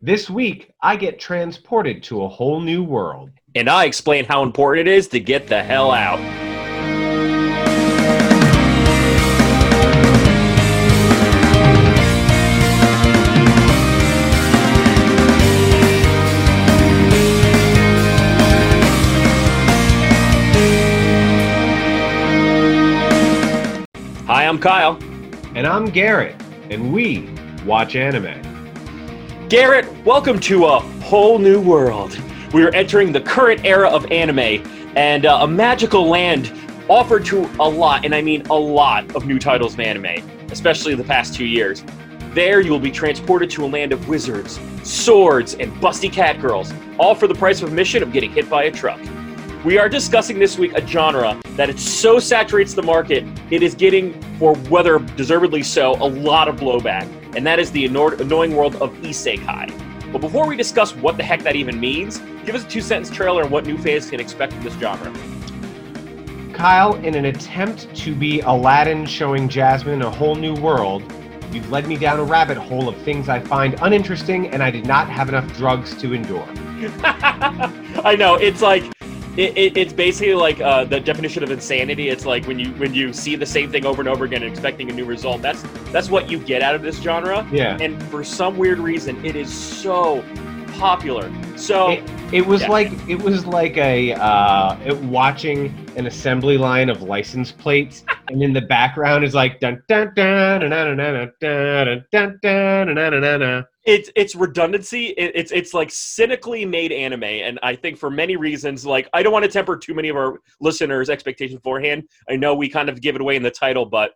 [0.00, 3.32] This week, I get transported to a whole new world.
[3.56, 6.20] And I explain how important it is to get the hell out.
[24.28, 24.96] Hi, I'm Kyle.
[25.56, 26.40] And I'm Garrett,
[26.70, 27.28] and we
[27.66, 28.57] watch anime.
[29.48, 32.20] Garrett, welcome to a whole new world.
[32.52, 34.62] We are entering the current era of anime
[34.94, 36.52] and uh, a magical land
[36.86, 40.94] offered to a lot, and I mean a lot, of new titles in anime, especially
[40.96, 41.82] the past two years.
[42.34, 46.70] There, you will be transported to a land of wizards, swords, and busty cat girls,
[46.98, 49.00] all for the price of admission of getting hit by a truck.
[49.64, 53.74] We are discussing this week a genre that it so saturates the market, it is
[53.74, 58.74] getting, for whether deservedly so, a lot of blowback, and that is the annoying world
[58.82, 60.12] of isekai.
[60.12, 63.14] But before we discuss what the heck that even means, give us a two sentence
[63.14, 65.12] trailer on what new fans can expect from this genre.
[66.52, 71.04] Kyle, in an attempt to be Aladdin showing Jasmine a whole new world,
[71.52, 74.84] you've led me down a rabbit hole of things I find uninteresting and I did
[74.84, 76.48] not have enough drugs to endure.
[77.04, 78.82] I know it's like
[79.38, 82.08] it, it, it's basically like uh, the definition of insanity.
[82.08, 84.50] It's like when you when you see the same thing over and over again and
[84.50, 85.40] expecting a new result.
[85.42, 87.48] That's that's what you get out of this genre.
[87.52, 87.78] Yeah.
[87.80, 90.24] And for some weird reason, it is so
[90.78, 91.30] popular.
[91.56, 92.68] So It, it was Yeah.
[92.68, 98.42] like it was like a uh, it, watching an assembly line of license plates, and
[98.42, 100.96] in the background is like dun dun dun dun dun
[101.40, 105.06] dun dun dun dun dun dun it's it's redundancy.
[105.08, 109.22] It, it's it's like cynically made anime, and I think for many reasons, like I
[109.22, 112.04] don't want to temper too many of our listeners' expectations beforehand.
[112.28, 114.12] I know we kind of give it away in the title, but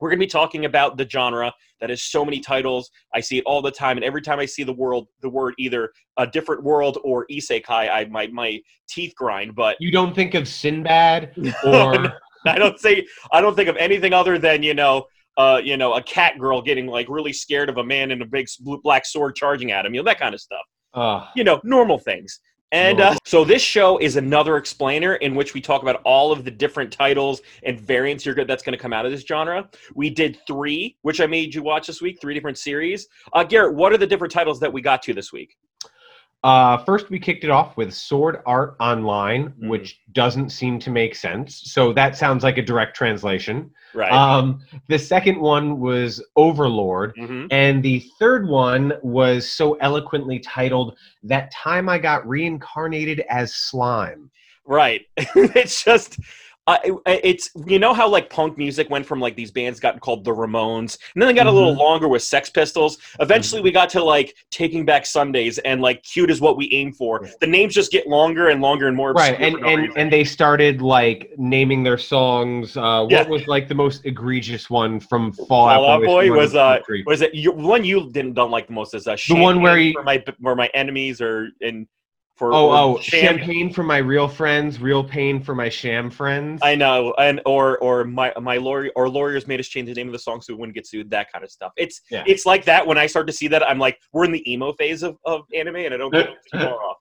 [0.00, 2.90] we're going to be talking about the genre that has so many titles.
[3.14, 5.54] I see it all the time, and every time I see the world, the word
[5.58, 9.54] either a different world or isekai, I my my teeth grind.
[9.54, 12.12] But You don't think of Sinbad No, or
[12.46, 15.06] I don't say I don't think of anything other than you know.
[15.36, 18.26] Uh, you know, a cat girl getting like really scared of a man in a
[18.26, 19.94] big blue, black sword charging at him.
[19.94, 20.60] You know that kind of stuff.
[20.92, 22.40] uh, you know, normal things.
[22.72, 26.44] And uh, so this show is another explainer in which we talk about all of
[26.44, 29.68] the different titles and variants you're good that's going to come out of this genre.
[29.94, 33.08] We did three, which I made you watch this week, three different series.
[33.32, 35.56] Uh, Garrett, what are the different titles that we got to this week?
[36.42, 39.68] Uh, first we kicked it off with Sword Art Online, Mhm.
[39.68, 41.60] which doesn't seem to make sense.
[41.72, 43.70] So that sounds like a direct translation.
[43.92, 44.10] Right.
[44.12, 47.12] Um, the second one was Overlord.
[47.16, 53.54] hmm And the third one was so eloquently titled That Time I Got Reincarnated as
[53.54, 54.30] Slime.
[54.64, 55.06] Right.
[55.16, 56.18] it's just.
[56.66, 59.98] Uh, it- it's you know how like punk music went from like these bands got
[60.00, 61.78] called the Ramones and then they got a little Mhm.
[61.78, 62.98] longer with Sex Pistols.
[63.18, 66.92] Eventually we got to like Taking Back Sundays and like cute is what we aim
[66.92, 67.26] for.
[67.40, 69.34] The names just get longer and longer and more Right.
[69.40, 69.94] And, and, reason.
[69.98, 72.76] and they started like naming their songs.
[72.76, 73.26] Uh, what Yeah.
[73.26, 75.48] was like the most egregious one from Fallout,
[75.80, 78.94] Fall Out Boy was uh was it you, one you didn't don't like the most
[78.94, 81.88] is uh, the one where he- for my where my enemies are in
[82.40, 86.58] for Oh, oh, Sham- champagne for my real friends, real pain for my sham friends.
[86.64, 90.06] I know, and or or my my lawyer or lawyers made us change the name
[90.08, 91.10] of the song so we wouldn't get sued.
[91.10, 91.72] That kind of stuff.
[91.76, 92.24] It's Yeah.
[92.26, 92.86] it's like that.
[92.86, 95.42] When I start to see that, I'm like, we're in the emo phase of, of
[95.54, 96.96] anime, and I don't get too far off.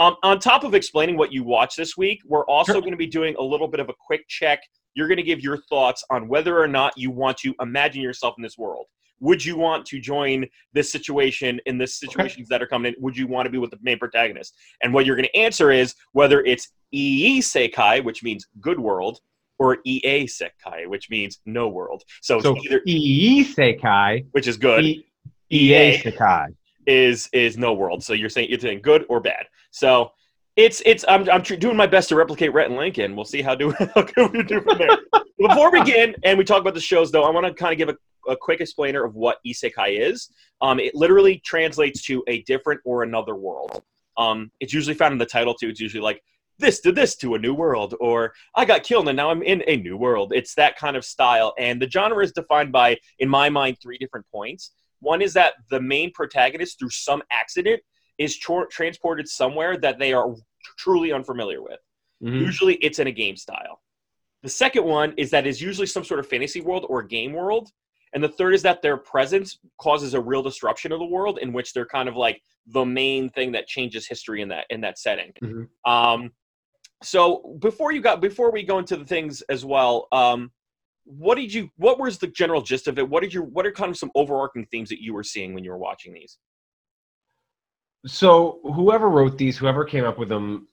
[0.00, 2.80] Um, on top of explaining what you watched this week, we're also Sure.
[2.80, 4.60] going to be doing a little bit of a quick check.
[4.94, 8.34] You're going to give your thoughts on whether or not you want to imagine yourself
[8.38, 8.86] in this world.
[9.20, 13.02] Would you want to join this situation in the situations that are coming in?
[13.02, 14.54] Would you want to be with the main protagonist?
[14.82, 19.20] And what you're going to answer is whether it's Isekai, which means good world,
[19.58, 22.02] or EA Sekai, which means no world.
[22.22, 25.04] So, it's so either EE Sekai, which is good E
[25.50, 25.98] EA.
[25.98, 26.54] Sekai.
[26.86, 28.02] is is no world.
[28.02, 29.46] So you're saying you're saying good or bad.
[29.70, 30.12] So
[30.56, 33.14] it's it's I'm I'm doing my best to replicate Rhett and Lincoln.
[33.14, 34.96] We'll see how do how we do from there.
[35.38, 37.78] Before we begin and we talk about the shows, though, I want to kind of
[37.78, 37.96] give a,
[38.28, 40.30] a quick explainer of what isekai is.
[40.60, 43.82] Um, it literally translates to a different or another world.
[44.16, 45.68] Um, it's usually found in the title too.
[45.68, 46.22] It's usually like
[46.58, 49.62] this to this to a new world, or I got killed and now I'm in
[49.66, 50.32] a new world.
[50.34, 53.96] It's that kind of style, and the genre is defined by, in my mind, three
[53.98, 54.72] different points.
[55.00, 57.80] One is that the main protagonist, through some accident,
[58.18, 60.34] is tr- transported somewhere that they are
[60.76, 61.80] truly unfamiliar with.
[62.22, 62.40] Mhm.
[62.40, 63.80] Usually, it's in a game style.
[64.42, 67.70] The second one is that is usually some sort of fantasy world or game world.
[68.12, 71.52] And the third is that their presence causes a real disruption of the world in
[71.52, 74.98] which they're kind of like the main thing that changes history in that in that
[74.98, 75.32] setting.
[75.42, 75.68] Mhm.
[75.84, 76.32] Um,
[77.02, 80.50] so before you got before we go into the things as well, um,
[81.04, 83.08] what did you what was the general gist of it?
[83.08, 85.64] What did you what are kind of some overarching themes that you were seeing when
[85.64, 86.38] you were watching these?
[88.06, 90.68] So whoever wrote these, whoever came up with them,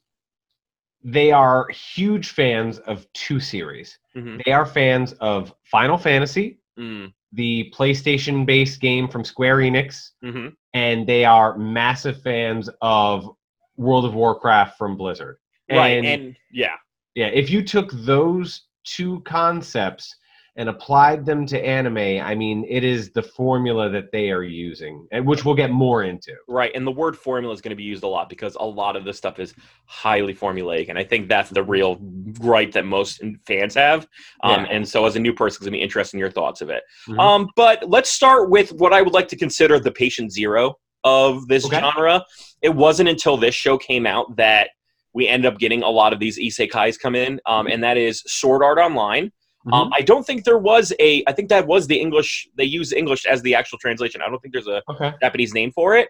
[1.04, 4.00] they are huge fans of two series.
[4.16, 4.44] Mhm.
[4.44, 10.54] They are fans of Final Fantasy, Mm, the PlayStation-based game from Square Enix, mhm.
[10.74, 13.30] and they are massive fans of
[13.78, 15.38] World of Warcraft from Blizzard.
[15.70, 16.76] Right, And- and yeah,
[17.16, 20.16] Yeah, if you took those two concepts
[20.58, 25.08] and applied them to anime, I mean, it is the formula that they are using,
[25.12, 26.34] and which we'll get more into.
[26.48, 26.72] right.
[26.74, 29.06] And the word formula is going to be used a lot because a lot of
[29.06, 29.54] this stuff is
[29.86, 31.96] highly formulaic, and I think that's the real
[32.40, 34.08] gripe that most fans have.
[34.44, 34.72] Um, Yeah.
[34.72, 36.70] And so, as a new person, it's going to be interesting in your thoughts of
[36.72, 36.84] it.
[37.08, 37.20] Mhm.
[37.20, 41.48] Um, but let's start with what I would like to consider the patient zero of
[41.48, 41.80] this Okay.
[41.80, 42.26] genre.
[42.64, 44.72] It wasn't until this show came out that
[45.14, 48.24] we ended up getting a lot of these isekais come in, um, and that is
[48.26, 49.32] Sword Art Online.
[49.74, 51.24] Um, I don't think there was a.
[51.28, 52.48] I think that was the English.
[52.56, 54.22] They use English as the actual translation.
[54.22, 55.14] I don't think there's a Okay.
[55.22, 56.10] Japanese name for it.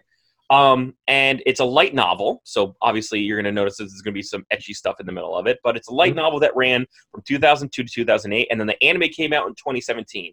[0.50, 4.18] Um, and it's a light novel, so obviously you're going to notice there's going to
[4.18, 5.58] be some ecchi stuff in the middle of it.
[5.62, 6.16] But it's a light Mhm.
[6.16, 10.32] novel that ran from 2002 to 2008, and then the anime came out in 2017.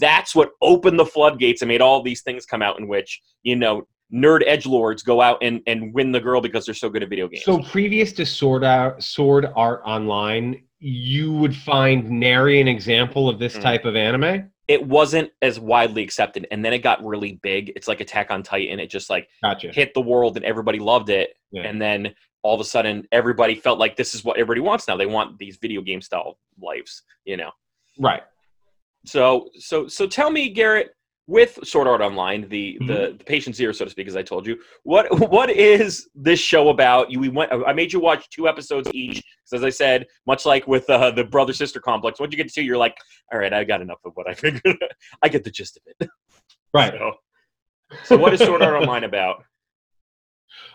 [0.00, 2.78] That's what opened the floodgates and made all these things come out.
[2.78, 6.64] In which you know nerd edge lords go out and and win the girl because
[6.64, 7.44] they're so good at video games.
[7.44, 13.38] So previous to Sword Art, Sword Art Online, you would find nary an example of
[13.38, 13.62] this Mhm.
[13.62, 14.50] type of anime.
[14.68, 17.72] it wasn't as widely accepted, and then it got really big.
[17.74, 18.78] It's like Attack on Titan.
[18.78, 19.72] It just like Gotcha.
[19.72, 21.38] hit the world and everybody loved it.
[21.50, 21.62] Yeah.
[21.62, 24.94] And then all of a sudden, everybody felt like this is what everybody wants now.
[24.98, 27.50] They want these video game style lives, you know.
[27.98, 28.22] Right.
[29.06, 30.90] So, so, so tell me, Garrett,
[31.28, 32.86] with Sword Art Online, the Mm-hmm.
[32.86, 36.40] the, the patient zero, so to speak, as I told you, what what is this
[36.40, 37.10] show about?
[37.10, 37.52] You we went.
[37.52, 41.10] I made you watch two episodes each, because as I said, much like with uh,
[41.12, 42.96] the brother sister complex, once you get to two, you're like,
[43.32, 44.76] all right, I got enough of what I figured.
[45.22, 46.10] I get the gist of it.
[46.74, 46.92] Right.
[46.92, 47.12] So,
[48.04, 49.44] so what is Sword Art Online about?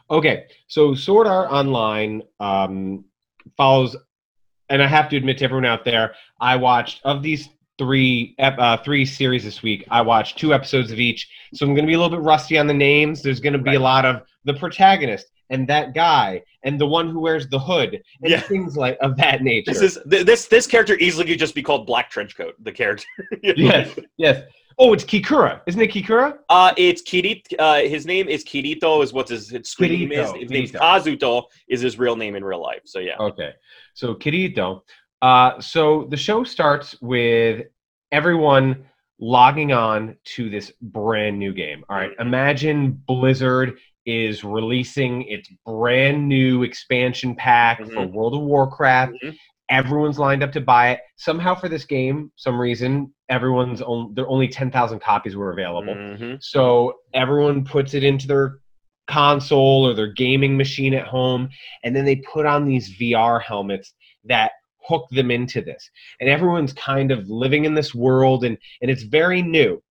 [0.09, 3.05] Okay, so Sword Art Online um,
[3.57, 3.95] follows,
[4.69, 8.77] and I have to admit to everyone out there, I watched of these three uh,
[8.77, 9.85] three series this week.
[9.89, 12.57] I watched two episodes of each, so I'm going to be a little bit rusty
[12.57, 13.21] on the names.
[13.21, 13.77] There's going to be Right.
[13.77, 17.93] a lot of the protagonist and that guy and the one who wears the hood
[18.21, 18.39] and Yeah.
[18.41, 19.71] things like of that nature.
[19.73, 22.53] This is th- this this character easily could just be called Black Trenchcoat.
[22.61, 23.05] The character.
[23.43, 24.43] yes, yes.
[24.79, 26.39] Oh, it's Kikura, isn't it Kikura?
[26.49, 27.43] Uh, it's Kirito.
[27.59, 29.03] Uh, his name is Kirito.
[29.03, 30.31] Is what his, his screen name is.
[30.31, 30.79] Kirito, His name's Kirito.
[31.19, 31.43] Kazuto.
[31.67, 32.81] Is his real name in real life.
[32.85, 33.15] So yeah.
[33.19, 33.51] Okay.
[33.93, 34.81] So Kirito.
[35.23, 37.65] Uh, so the show starts with
[38.11, 38.85] everyone
[39.19, 41.85] logging on to this brand new game.
[41.89, 42.11] All right.
[42.17, 42.21] Mhm.
[42.21, 48.11] Imagine Blizzard is releasing its brand new expansion pack for Mhm.
[48.11, 49.13] World of Warcraft.
[49.23, 49.37] Mhm.
[49.69, 50.99] Everyone's lined up to buy it.
[51.15, 55.95] Somehow for this game, some reason, everyone's on, there only 10,000 copies were available.
[55.95, 56.43] Mhm.
[56.43, 58.59] So everyone puts it into their
[59.07, 61.47] console or their gaming machine at home,
[61.85, 63.93] and then they put on these VR helmets
[64.25, 64.51] that
[64.87, 65.89] hook them into this.
[66.19, 69.81] And everyone's kind of living in this world, and, and it's very new.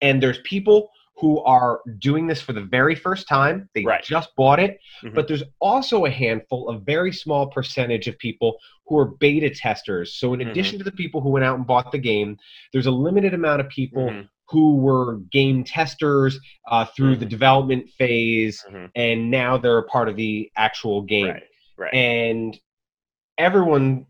[0.00, 3.70] And there's people who are doing this for the very first time.
[3.74, 4.04] They Right.
[4.04, 4.78] just bought it.
[5.02, 5.14] Mhm.
[5.14, 10.14] But there's also a handful, a very small percentage of people who are beta testers.
[10.14, 10.50] So, in Mhm.
[10.50, 12.36] addition to the people who went out and bought the game,
[12.72, 14.28] there's a limited amount of people Mhm.
[14.50, 16.38] who were game testers
[16.70, 17.30] uh, through the Mhm.
[17.30, 18.90] development phase, Mhm.
[18.94, 21.28] and now they're a part of the actual game.
[21.28, 21.42] Right.
[21.78, 21.94] Right.
[21.94, 22.58] And
[23.38, 24.06] everyone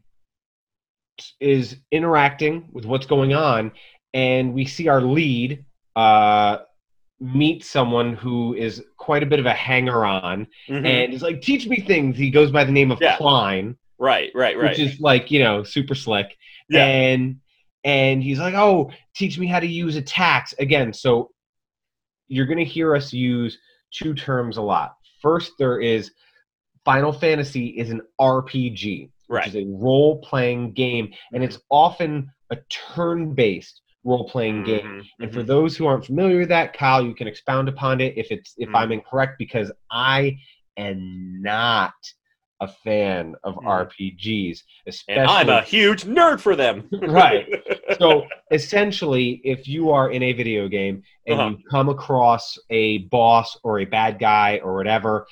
[1.40, 3.72] is interacting with what's going on,
[4.14, 5.64] and we see our lead
[5.96, 6.58] uh,
[7.20, 10.84] meet someone who is quite a bit of a hanger on, Mhm.
[10.86, 13.16] and is like, "Teach me things." He goes by the name of Yeah.
[13.16, 14.30] Klein right.
[14.34, 14.56] Right.
[14.58, 14.70] Right.
[14.70, 16.36] which is like you know super slick
[16.68, 16.84] Yeah.
[16.84, 17.36] and
[17.84, 21.30] and he's like oh teach me how to use attacks again so
[22.28, 23.56] you're going to hear us use
[23.90, 26.10] two terms a lot first there is
[26.84, 33.80] final fantasy is an rpg which is a role-playing game and it's often a turn-based
[34.04, 35.06] role-playing game Mhm.
[35.20, 35.46] and for Mhm.
[35.46, 38.68] those who aren't familiar with that, Kyle, you can expound upon it if it's if
[38.68, 38.76] Mm.
[38.76, 40.38] I'm incorrect because I
[40.76, 41.94] am not
[42.60, 43.66] a fan of Mm.
[43.66, 46.88] RPGs, especially and I'm a huge nerd for them.
[47.02, 47.46] Right.
[48.00, 51.50] so essentially if you are in a video game and Uh-huh.
[51.50, 55.26] you come across a boss or a bad guy or whatever,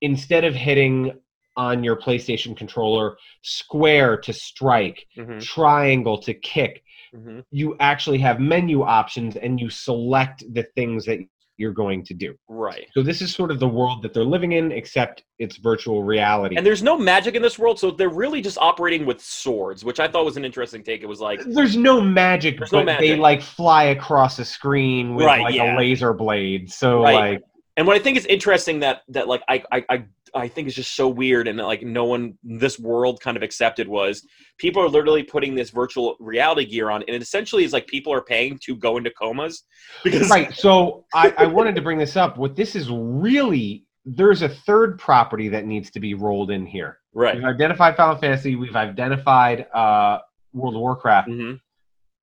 [0.00, 1.12] instead of hitting
[1.56, 5.40] on your PlayStation controller square to strike, Mhm.
[5.42, 6.82] triangle to kick,
[7.14, 7.42] Mhm.
[7.50, 11.18] you actually have menu options and you select the things that
[11.58, 12.34] you're going to do.
[12.48, 12.86] Right.
[12.92, 16.54] So this is sort of the world that they're living in, except it's virtual reality.
[16.56, 19.98] And there's no magic in this world, so they're really just operating with swords, which
[19.98, 21.02] I thought was an interesting take.
[21.02, 25.14] It was like, There's no magic, There's but no they like fly across the screen
[25.14, 25.74] with Right, like yeah.
[25.74, 26.70] a laser blade.
[26.70, 27.14] So Right.
[27.32, 27.42] like
[27.76, 30.04] And what I think is interesting that that like I I I,
[30.34, 33.42] I think is just so weird and that like no one this world kind of
[33.42, 34.26] accepted was
[34.58, 38.12] people are literally putting this virtual reality gear on and it essentially is like people
[38.12, 39.64] are paying to go into comas
[40.04, 40.54] because Right.
[40.54, 42.38] So I, I wanted to bring this up.
[42.38, 46.98] What this is really there's a third property that needs to be rolled in here.
[47.12, 48.54] right We've identified Final Fantasy.
[48.54, 50.20] We've identified uh,
[50.52, 51.28] World of Warcraft.
[51.28, 51.54] hmm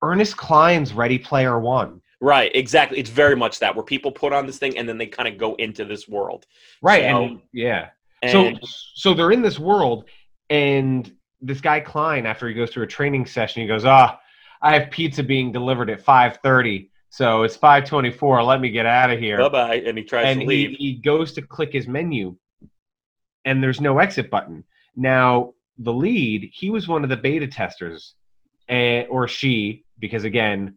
[0.02, 2.02] Ernest Cline's Ready Player One.
[2.24, 5.06] Right exactly it's very much that where people put on this thing and then they
[5.06, 6.46] kind of go into this world
[6.82, 7.02] Right.
[7.02, 7.88] So- and yeah.
[8.22, 10.04] and so so they're in this world,
[10.50, 14.18] and this guy Klein, after he goes through a training session, he goes, "Ah,
[14.62, 18.42] I have pizza being delivered at 5:30, so it's 5:24.
[18.44, 20.94] Let me get out of here." bye bye and he tries and to he, he
[20.94, 22.36] goes to click his menu
[23.44, 24.64] and there's no exit button
[24.96, 28.14] now the lead he was one of the beta testers
[28.68, 30.76] and or she because again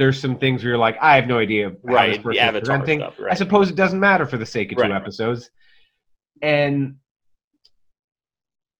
[0.00, 2.40] there's some things where you're like i have no idea how this right person the
[2.40, 5.00] avatar stuff i suppose it doesn't matter for the sake of two Right, right.
[5.00, 5.50] episodes
[6.42, 6.96] and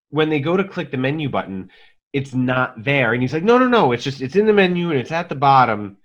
[0.08, 1.70] when they go to click the menu button
[2.12, 4.90] it's not there and he's like no no no it's just it's in the menu
[4.90, 5.96] and it's at the bottom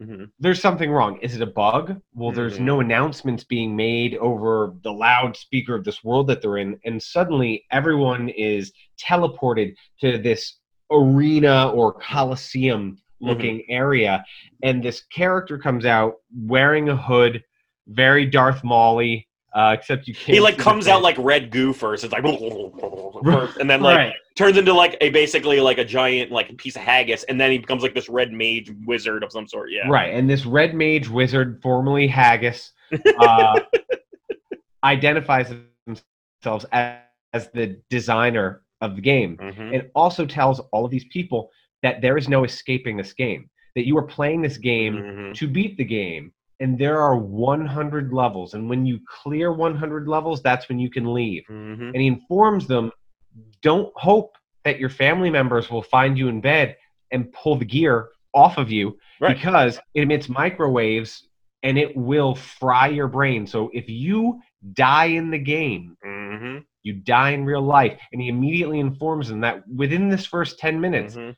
[0.00, 0.30] Mhm.
[0.38, 1.18] there's something wrong.
[1.22, 2.00] Is it a bug?
[2.14, 2.66] Well, there's Mhm.
[2.70, 7.64] no announcements being made over the loudspeaker of this world that they're in, and suddenly
[7.72, 10.60] everyone is teleported to this
[10.92, 14.24] arena or coliseum looking area,
[14.62, 17.42] and this character comes out wearing a hood,
[17.86, 20.34] very Darth Maul-y, uh, except you can't.
[20.34, 22.22] he like comes out like red goo first it's like
[23.60, 24.12] and then like right.
[24.36, 27.56] turns into like a basically like a giant like piece of haggis and then he
[27.58, 31.08] becomes like this red mage wizard of some sort yeah Right, and this red mage
[31.08, 32.72] wizard, formerly Haggis,
[33.18, 33.60] uh,
[34.84, 35.52] identifies
[35.86, 36.98] themselves as,
[37.32, 39.36] as the designer of the game.
[39.38, 39.72] Mhm.
[39.72, 41.50] It also tells all of these people
[41.82, 43.48] that there is no escaping this game.
[43.74, 45.34] That you are playing this game Mhm.
[45.34, 48.54] to beat the game, and there are 100 levels.
[48.54, 51.44] And when you clear 100 levels, that's when you can leave.
[51.48, 51.92] Mhm.
[51.94, 52.90] And he informs them,
[53.62, 56.76] don't hope that your family members will find you in bed
[57.12, 59.36] and pull the gear off of you Right.
[59.36, 61.28] because it emits microwaves
[61.62, 63.46] and it will fry your brain.
[63.46, 64.40] So if you
[64.74, 66.64] die in the game, Mhm.
[66.82, 67.98] you die in real life.
[68.12, 71.36] And he immediately informs them that within this first 10 minutes, Mhm.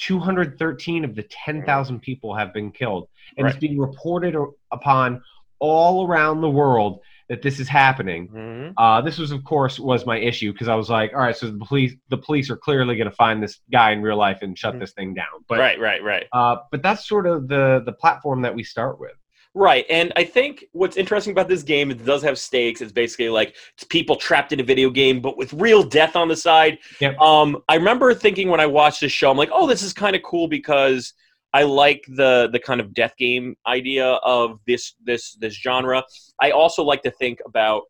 [0.00, 3.08] 213 of the 10,000 people have been killed.
[3.36, 4.34] And it's being reported
[4.72, 5.22] upon
[5.58, 8.26] all around the world that this is happening.
[8.28, 8.74] Mhm.
[8.76, 11.48] Uh, this was, of course, was my issue because I was like, all right, so
[11.50, 14.58] the police, the police are clearly going to find this guy in real life and
[14.58, 14.80] shut Mhm.
[14.80, 15.26] this thing down.
[15.48, 18.98] But, right right right uh, but that's sort of the the platform that we start
[18.98, 19.12] with.
[19.52, 22.80] Right, and I think what's interesting about this game, it does have stakes.
[22.80, 26.28] It's basically like it's people trapped in a video game, but with real death on
[26.28, 26.78] the side.
[27.00, 27.18] Yep.
[27.18, 30.14] Um, I remember thinking when I watched this show, I'm like, oh, this is kind
[30.14, 31.14] of cool because
[31.52, 36.04] I like the the kind of death game idea of this this this genre.
[36.40, 37.82] I also like to think about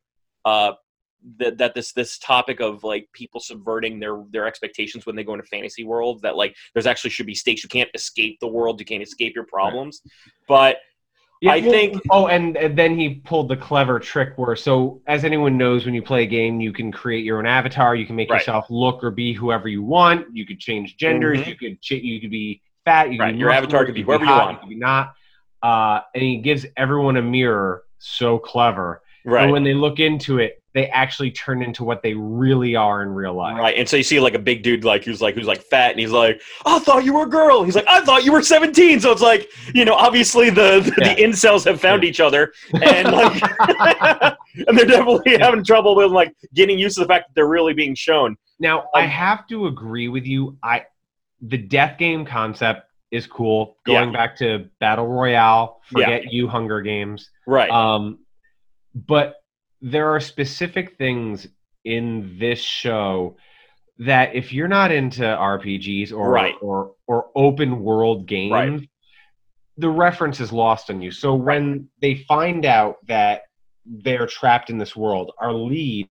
[0.46, 0.72] uh,
[1.38, 5.34] that that this this topic of like people subverting their their expectations when they go
[5.34, 6.22] into fantasy worlds.
[6.22, 7.62] That like there's actually should be stakes.
[7.62, 8.80] You can't escape the world.
[8.80, 10.00] You can't escape your problems.
[10.48, 10.78] But
[11.48, 15.56] I think- Oh, and, and then he pulled the clever trick where, so as anyone
[15.56, 17.94] knows, when you play a game, you can create your own avatar.
[17.94, 18.40] You can make Right.
[18.40, 20.26] yourself look or be whoever you want.
[20.36, 21.38] You could change genders.
[21.40, 21.46] Mhm.
[21.46, 23.10] You could ch- you could be fat.
[23.12, 24.60] You Right, your avatar could be you whoever you hot, want.
[24.60, 25.14] could be not.
[25.62, 27.84] Uh, and he gives everyone a mirror.
[27.98, 29.02] So clever.
[29.26, 29.42] right.
[29.44, 33.08] And when they look into it, they actually turn into what they really are in
[33.08, 33.58] real life.
[33.58, 35.90] Right, and so you see like a big dude like who's like who's like fat,
[35.90, 38.42] and he's like, "I thought you were a girl." He's like, "I thought you were
[38.42, 41.14] 17." So it's like, you know, obviously the the, Yeah.
[41.14, 43.42] the incels have found each other, and like,
[44.68, 47.74] and they're definitely having trouble with like getting used to the fact that they're really
[47.74, 48.36] being shown.
[48.58, 50.56] Now, I Um, have to agree with you.
[50.62, 50.84] I
[51.42, 53.76] the death game concept is cool.
[53.86, 56.04] Going back to battle royale, Yeah.
[56.04, 57.28] forget you, Hunger Games.
[57.46, 57.68] Right.
[57.70, 58.20] Um,
[58.94, 59.34] but
[59.80, 61.46] there are specific things
[61.84, 63.36] in this show
[63.98, 66.54] that if you're not into RPGs or Right.
[66.60, 68.88] or or open world games, Right.
[69.76, 71.10] the reference is lost on you.
[71.10, 73.42] So when they find out that
[73.84, 76.08] they're trapped in this world, our lead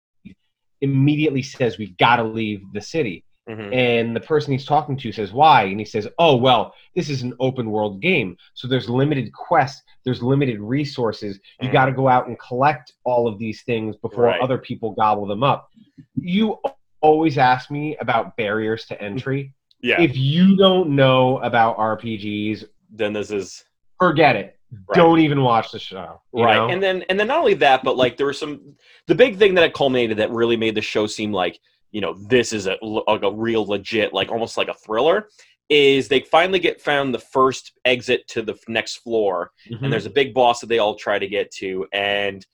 [0.82, 3.24] immediately says we've got to leave the city.
[3.48, 3.74] Mhm.
[3.74, 5.64] And the person he's talking to says, Why?
[5.64, 8.36] And he says, Oh, well, this is an open world game.
[8.54, 11.40] So there's limited quests, there's limited resources.
[11.62, 11.74] You Mhm.
[11.74, 14.42] got to go out and collect all of these things before Right.
[14.42, 15.70] other people gobble them up.
[16.16, 16.58] You
[17.02, 19.54] always ask me about barriers to entry.
[19.82, 20.02] Yeah.
[20.02, 23.64] If you don't know about RPGs, then this is
[24.00, 24.56] forget it.
[24.90, 24.96] Right.
[24.98, 26.22] Don't even watch the show.
[26.34, 26.68] right know?
[26.70, 28.76] and then and then not only that but like there was some
[29.08, 31.58] the big thing that it culminated that really made the show seem like
[31.92, 35.30] you know this is a like a real legit like almost like a thriller
[35.70, 39.84] is they finally get found the first exit to the next floor, Mhm.
[39.84, 42.46] and there's a big boss that they all try to get to, and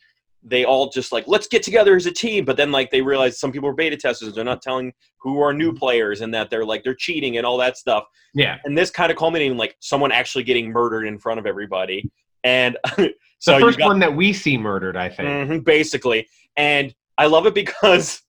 [0.45, 2.43] they all just like let's get together as a team.
[2.43, 5.53] But then like they realize some people are beta testers, they're not telling who are
[5.53, 8.03] new players, and that they're like they're cheating and all that stuff.
[8.33, 8.57] yeah.
[8.65, 12.09] And this kind of culminating like someone actually getting murdered in front of everybody,
[12.43, 15.29] and The so you first got one that we see murdered, I think.
[15.29, 16.27] Mhm, basically.
[16.57, 18.21] And I love it because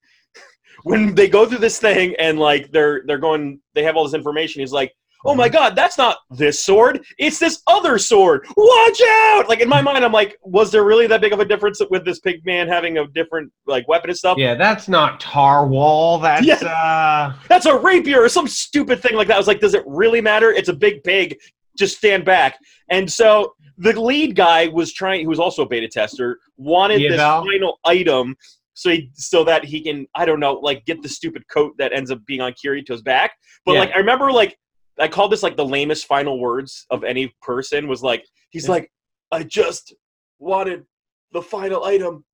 [0.84, 4.14] when they go through this thing and like they're they're going, they have all this
[4.14, 4.60] information.
[4.60, 4.92] He's like,
[5.26, 7.04] "Oh my god, that's not this sword.
[7.18, 8.46] It's this other sword.
[8.56, 11.44] Watch out!" Like in my mind, I'm like, was there really that big of a
[11.44, 14.36] difference with this pig man having a different like weapon and stuff?
[14.38, 16.20] Yeah, that's not talwar.
[16.22, 16.68] That's Yeah.
[16.68, 19.34] uh That's a rapier or some stupid thing like that.
[19.34, 20.52] I was like, does it really matter?
[20.52, 21.36] It's a big pig.
[21.76, 22.58] Just stand back.
[22.90, 27.18] And so the lead guy was trying, who was also a beta tester, wanted this
[27.20, 28.36] final item
[28.75, 31.93] so he, so that he can, I don't know, like get the stupid coat that
[31.93, 33.33] ends up being on Kirito's back.
[33.64, 33.81] But Yeah.
[33.81, 34.57] like, I remember like,
[34.99, 38.73] I called this like the lamest final words of any person was like, he's Yeah.
[38.73, 38.93] like,
[39.33, 39.95] I just
[40.38, 40.85] wanted
[41.33, 42.25] the final item.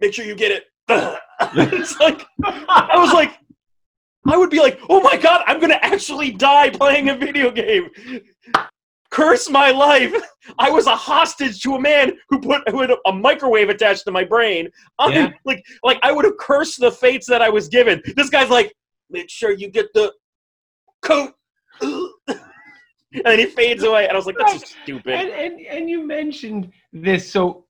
[0.00, 0.64] Make sure you get it.
[1.54, 3.38] it's like, I was like,
[4.28, 7.88] I would be like, oh my god, I'm gonna actually die playing a video game.
[9.16, 10.14] Curse my life.
[10.58, 14.10] I was a hostage to a man who put who had a microwave attached to
[14.12, 14.68] my brain.
[14.98, 15.30] I'm Yeah.
[15.46, 18.02] like, like I would have cursed the fates that I was given.
[18.14, 18.74] This guy's like,
[19.08, 20.12] make sure you get the
[21.02, 21.32] coat.
[21.80, 25.14] and then he fades away, and I was like, that's stupid.
[25.14, 27.64] and, and and you mentioned this so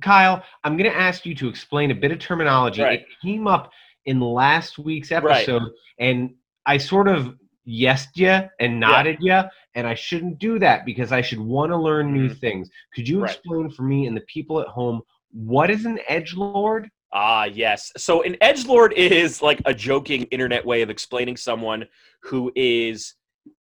[0.00, 3.00] kyle i'm going to ask you to explain a bit of terminology Right.
[3.00, 3.72] it came up
[4.06, 5.24] in last week's Right.
[5.24, 5.62] episode
[5.98, 6.34] and
[6.66, 7.34] i sort of
[7.68, 9.40] yesed you and nodded you
[9.74, 12.38] and i shouldn't do that because i should want to learn new Mhm.
[12.40, 13.30] things could you Right.
[13.34, 17.90] explain for me and the people at home what is an edge lord Ah, yes.
[17.96, 21.86] So an edge lord is like a joking internet way of explaining someone
[22.20, 23.14] who is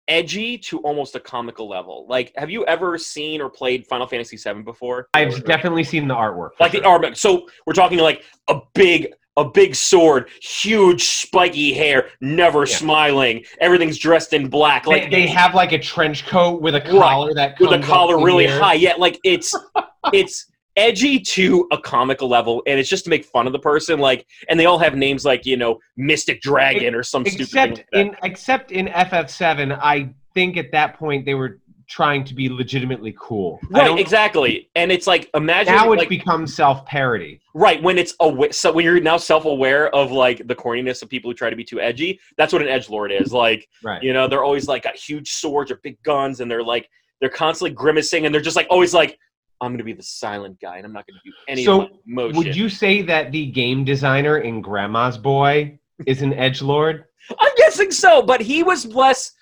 [0.08, 2.06] edgy to almost a comical level.
[2.08, 5.08] Like, have you ever seen or played Final Fantasy VII before?
[5.12, 6.86] i've definitely seen the artwork like the sure.
[6.86, 7.14] armor.
[7.14, 12.76] So we're talking like a big, a big sword, huge spiky hair, never Yeah.
[12.76, 13.44] smiling.
[13.60, 14.86] Everything's dressed in black.
[14.86, 16.88] Like they have like a trench coat with a Right.
[16.90, 18.74] collar that with a collar really high.
[18.74, 19.54] Yeah, like it's
[20.12, 23.98] it's edgy to a comical level, and it's just to make fun of the person.
[23.98, 27.70] Like, and they all have names like you know Mystic Dragon or some stupid except
[27.78, 32.48] like in except in FF7, I think at that point they were trying to be
[32.48, 33.60] legitimately cool.
[33.70, 34.68] Right, exactly.
[34.74, 37.40] And it's like imagine Now it's like become self-parody.
[37.54, 41.30] right when it's awa- so when you're now self-aware of like the corniness of people
[41.30, 42.18] who try to be too edgy.
[42.36, 43.32] That's what an edge lord is.
[43.32, 44.02] Like Right.
[44.02, 46.88] you know they're always like got huge swords or big guns, and they're like
[47.20, 49.18] they're constantly grimacing, and they're just like always like
[49.60, 52.36] I'm gonna be the silent guy, and I'm not gonna do any So, motion.
[52.36, 57.04] Would you say that the game designer in Grandma's Boy is an edge lord?
[57.40, 59.32] I'm guessing so, but he was less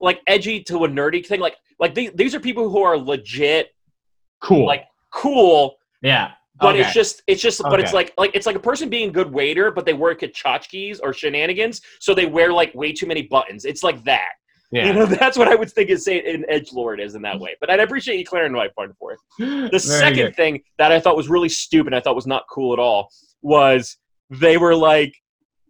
[0.00, 1.40] like edgy to a nerdy thing.
[1.40, 3.68] Like like they, these are people who are legit
[4.40, 4.64] Cool.
[4.66, 6.32] like cool, yeah.
[6.60, 6.80] but Okay.
[6.82, 9.30] it's just it's just but it's like like it's like a person being a good
[9.32, 13.22] waiter, but they work at Chotchkie's or shenanigans, so they wear like way too many
[13.22, 13.64] buttons.
[13.66, 14.30] It's like that.
[14.72, 14.86] yeah.
[14.86, 17.38] You know, that's what I would think is say an edge lord is in that
[17.38, 17.54] way.
[17.60, 19.18] But I'd appreciate you clearing my point for it.
[19.38, 20.36] The Very second good.
[20.36, 23.08] thing that I thought was really stupid, I thought was not cool at all,
[23.42, 23.96] was
[24.30, 25.14] they were like,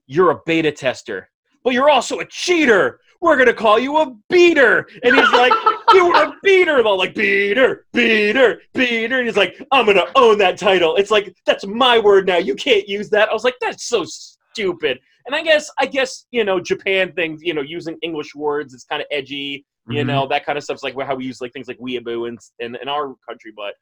[0.07, 1.29] "You're a beta tester,
[1.65, 3.01] but you're also a cheater.
[3.25, 5.53] We're gonna call you a beater." And he's like,
[5.95, 10.07] "You were a beater." They're all like, "Beater, beater, beater." And he's like, "I'm gonna
[10.15, 12.37] own that title." It's like that's my word now.
[12.37, 13.31] You can't use that.
[13.31, 17.41] I was like, "That's so stupid." And I guess, I guess, you know, Japan things,
[17.43, 20.07] you know, using English words is kind of edgy you Mhm.
[20.07, 22.75] know that kind of stuff's like how we use like things like weeaboo in, in
[22.77, 23.75] in our country but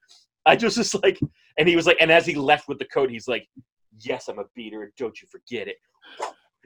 [0.46, 1.16] i just was like
[1.59, 3.46] and he was like and as he left with the coat he's like
[4.00, 5.76] yes i'm a beater and don't you forget it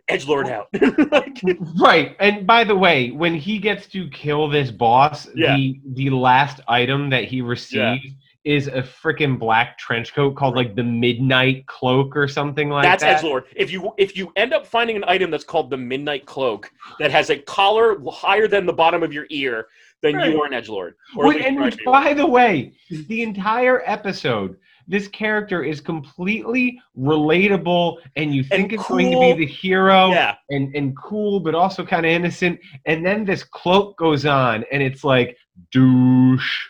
[0.08, 0.68] edge lord out
[1.10, 1.40] Like,
[1.80, 2.16] Right.
[2.20, 5.56] And by the way, when he gets to kill this boss, Yeah.
[5.56, 8.04] the the last item that he receives
[8.44, 13.02] is a freaking black trench coat called like the Midnight Cloak or something like that's
[13.02, 13.10] that.
[13.10, 15.76] That's edge lord if you if you end up finding an item that's called the
[15.76, 19.66] midnight cloak that has a collar higher than the bottom of your ear
[20.02, 20.30] then Right.
[20.30, 22.72] you are an edge lord and which, by the way,
[23.08, 29.32] the entire episode, this character is completely relatable, and you think it's going to be
[29.32, 32.60] the hero yeah and, and cool, but also kind of innocent.
[32.86, 35.36] And then this cloak goes on, and it's like
[35.72, 36.68] douche.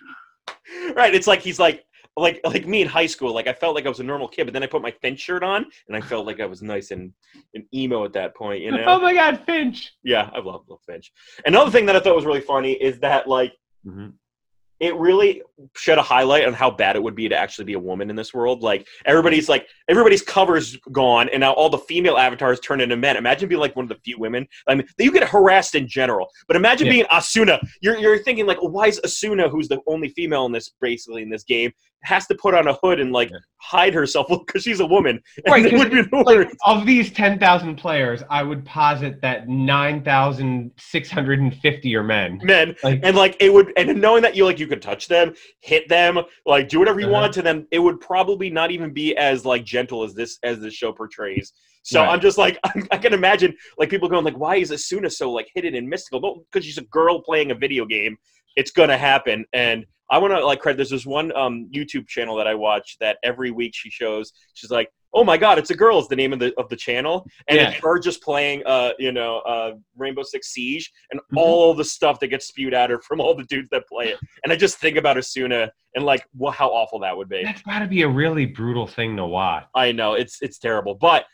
[0.95, 1.85] right it's like he's like
[2.17, 4.45] like like me in high school like i felt like i was a normal kid
[4.45, 6.91] but then i put my finch shirt on and i felt like i was nice
[6.91, 7.13] and,
[7.55, 9.93] and emo at that point you know Oh my God, Finch!
[10.03, 11.13] Yeah, I love, love Finch.
[11.45, 13.53] Another thing that I thought was really funny is that like
[13.87, 14.09] mm-hmm.
[14.81, 15.43] It really
[15.75, 18.17] shed a highlight on how bad it would be to actually be a woman in
[18.17, 18.63] this world.
[18.63, 23.17] Like everybody's like everybody's covers gone, and now all the female avatars turn into men.
[23.17, 24.47] Imagine being like one of the few women.
[24.67, 26.93] I mean, you get harassed in general, but imagine Yeah.
[26.93, 27.59] being Asuna.
[27.81, 31.31] You're you're thinking like, why is Asuna, who's the only female in this basically in
[31.31, 34.87] this game, has to put on a hood and like hide herself because she's a
[34.87, 35.21] woman?
[35.49, 40.03] Right, would be the Like of these ten thousand players, I would posit that nine
[40.03, 42.41] thousand six hundred and fifty are men.
[42.43, 45.35] men Like, and like it would and knowing that you like you could touch them
[45.61, 47.15] hit them like do whatever you Uh-huh.
[47.15, 50.61] want to them it would probably not even be as like gentle as this as
[50.61, 52.11] this show portrays so Right.
[52.11, 52.59] i'm just like
[52.91, 56.21] i can imagine like people going like why is asuna so like hidden and mystical
[56.21, 58.17] no because she's a girl playing a video game
[58.57, 62.37] it's gonna happen and i want to like credit there's this one um youtube channel
[62.37, 65.75] that i watch that every week she shows she's like oh my god it's a
[65.75, 67.71] girl is the name of the of the channel and Yeah.
[67.71, 71.39] it's her just playing uh you know uh rainbow six siege and Mhm.
[71.39, 74.19] all the stuff that gets spewed at her from all the dudes that play it
[74.45, 77.63] and i just think about asuna and like well, how awful that would be that's
[77.63, 79.65] got to be a really brutal thing to watch.
[79.75, 81.25] i know it's it's terrible but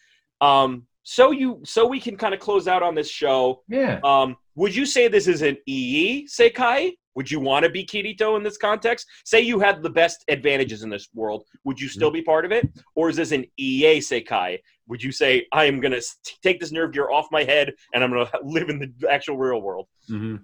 [0.41, 3.99] um so you so we can kind of close out on this show Yeah.
[4.05, 8.37] um would you say this is an ee sekai would you want to be kirito
[8.37, 12.11] in this context say you had the best advantages in this world would you still
[12.11, 15.81] be part of it or is this an ea sekai would you say i am
[15.81, 16.03] going to
[16.43, 19.37] take this nerve gear off my head and i'm going to live in the actual
[19.37, 20.37] real world hmm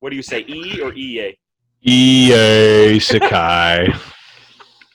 [0.00, 1.36] what do you say e or ea
[1.80, 3.86] EA Sakai.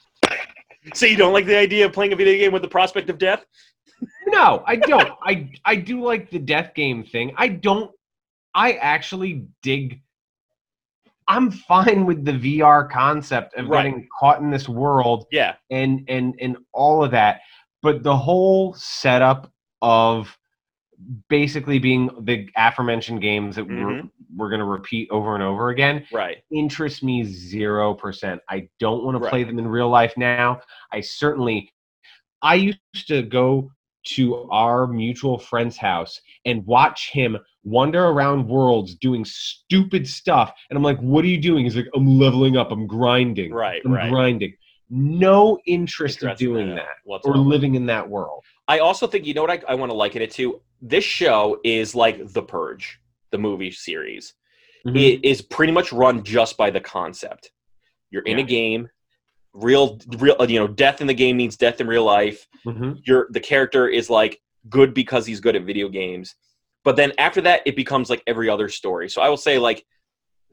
[0.94, 3.18] so you don't like the idea of playing a video game with the prospect of
[3.18, 3.46] death
[4.28, 5.12] No, I don't.
[5.24, 7.34] I I do like the death game thing.
[7.38, 7.92] I don't.
[8.56, 10.02] I actually dig.
[11.28, 13.84] I'm fine with the VR concept of Right.
[13.84, 17.42] getting caught in this world yeah and and and all of that,
[17.82, 20.38] but the whole setup of
[21.30, 24.08] basically being the aforementioned games that we're mm-hmm.
[24.38, 28.42] we're going to repeat over and over again right interests me zero percent.
[28.50, 30.62] I don't want to play them in real life now.
[30.92, 31.72] I certainly,
[32.42, 33.72] I used to go
[34.06, 40.78] to our mutual friend's house and watch him wander around worlds doing stupid stuff, and
[40.78, 42.72] I'm like, "What are you doing?" He's like, "I'm leveling up.
[42.72, 43.54] I'm grinding.
[43.54, 44.54] right I'm right grinding."
[44.90, 48.44] No interest in doing that that or living in that world.
[48.68, 50.62] I also think you know what I, I want to liken it to.
[50.82, 53.00] This show is like The Purge,
[53.32, 54.34] the movie series.
[54.86, 54.98] Mm-hmm.
[54.98, 57.52] It is pretty much run just by the concept.
[58.12, 58.90] You're in a game,
[59.54, 60.36] real, real.
[60.48, 62.48] You know, death in the game means death in real life.
[62.66, 63.00] Mhm.
[63.06, 66.36] You're the character is like good because he's good at video games,
[66.84, 69.10] but then after that, it becomes like every other story.
[69.10, 69.86] So I will say like.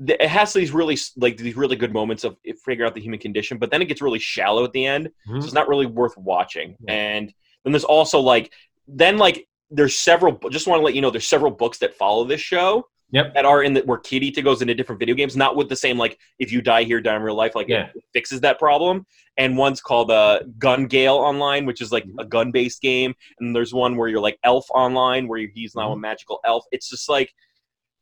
[0.03, 3.59] It has these really like these really good moments of figuring out the human condition,
[3.59, 5.11] but then it gets really shallow at the end.
[5.29, 5.41] Mhm.
[5.41, 6.75] so it's not really worth watching.
[6.89, 6.95] Yeah.
[6.95, 8.51] And then there's also like
[8.89, 10.39] then like there's several.
[10.51, 12.87] Just want to let you know there's several books that follow this show.
[13.13, 13.35] Yep.
[13.35, 15.99] That are in the where Kirito goes into different video games, not with the same
[15.99, 17.89] like if you die here, die in real life, like Yeah.
[17.95, 19.07] it fixes that problem.
[19.37, 22.19] And one's called uh, Gun Gale Online, which is like Mm-hmm.
[22.21, 23.15] a gun based game.
[23.41, 26.01] And there's one where you're like Elf Online, where he's now a Mm-hmm.
[26.03, 26.65] magical elf.
[26.73, 27.33] It's just like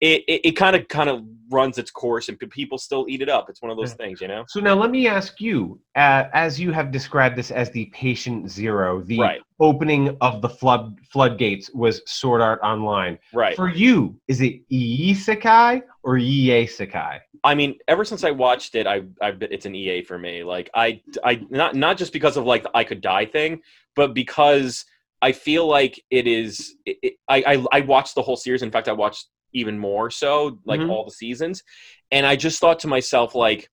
[0.01, 3.49] it it kind of kind of runs its course, and people still eat it up.
[3.49, 4.45] It's one of those things, you know.
[4.49, 8.51] So now let me ask you, uh, as you have described this as the patient
[8.51, 9.41] zero, the Right.
[9.61, 13.19] opening of the flood floodgates was Sword Art Online.
[13.33, 13.57] Right.
[13.57, 17.21] For you, is it Isekai or Isekai?
[17.45, 20.45] I mean, ever since I watched it, I, I it's an EA for me.
[20.45, 23.63] Like I, I not not just because of like the I could die thing,
[23.97, 24.85] but because
[25.23, 26.77] I feel like it is.
[26.87, 28.63] It, it, I, I I watched the whole series.
[28.63, 30.91] In fact, I watched even more so, like Mhm.
[30.91, 31.63] all the seasons,
[32.11, 33.69] and I just thought to myself, like,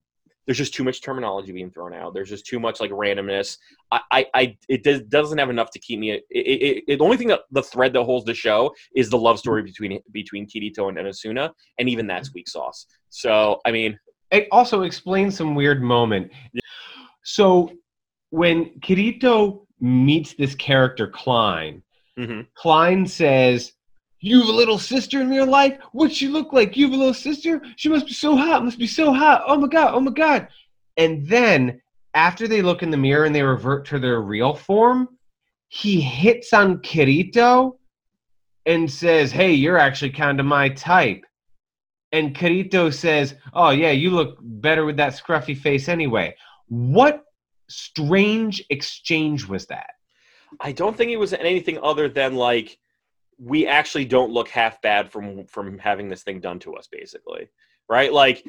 [0.45, 2.13] there's just too much terminology being thrown out.
[2.13, 3.57] There's just too much like randomness.
[3.91, 6.11] I, I, I it does, doesn't have enough to keep me.
[6.11, 9.17] It, it, it, the only thing that the thread that holds the show is the
[9.17, 12.85] love story between between Kirito and Asuna, and even that's weak sauce.
[13.09, 13.97] So I mean,
[14.31, 16.31] It also explains some weird moment.
[17.23, 17.71] So
[18.29, 21.81] when Kirito meets this character Klein,
[22.19, 22.45] mhm.
[22.53, 23.73] Klein says,
[24.19, 25.77] You have a little sister in real life?
[25.91, 26.75] What's she look like?
[26.75, 27.61] You have a little sister?
[27.75, 29.43] She must be so hot, must be so hot.
[29.45, 30.47] Oh my god, oh my god.
[30.97, 31.81] And then
[32.13, 35.09] after they look in the mirror and they revert to their real form,
[35.67, 37.77] he hits on Kirito
[38.65, 41.23] and says, Hey, you're actually kind of my type.
[42.11, 46.35] And Kirito says, Oh, yeah, you look better with that scruffy face anyway.
[46.67, 47.25] What
[47.67, 49.91] strange exchange was that?
[50.61, 52.77] I don't think it was anything other than like
[53.37, 57.49] we actually don't look half bad from from having this thing done to us, basically,
[57.89, 58.11] right?
[58.11, 58.45] Like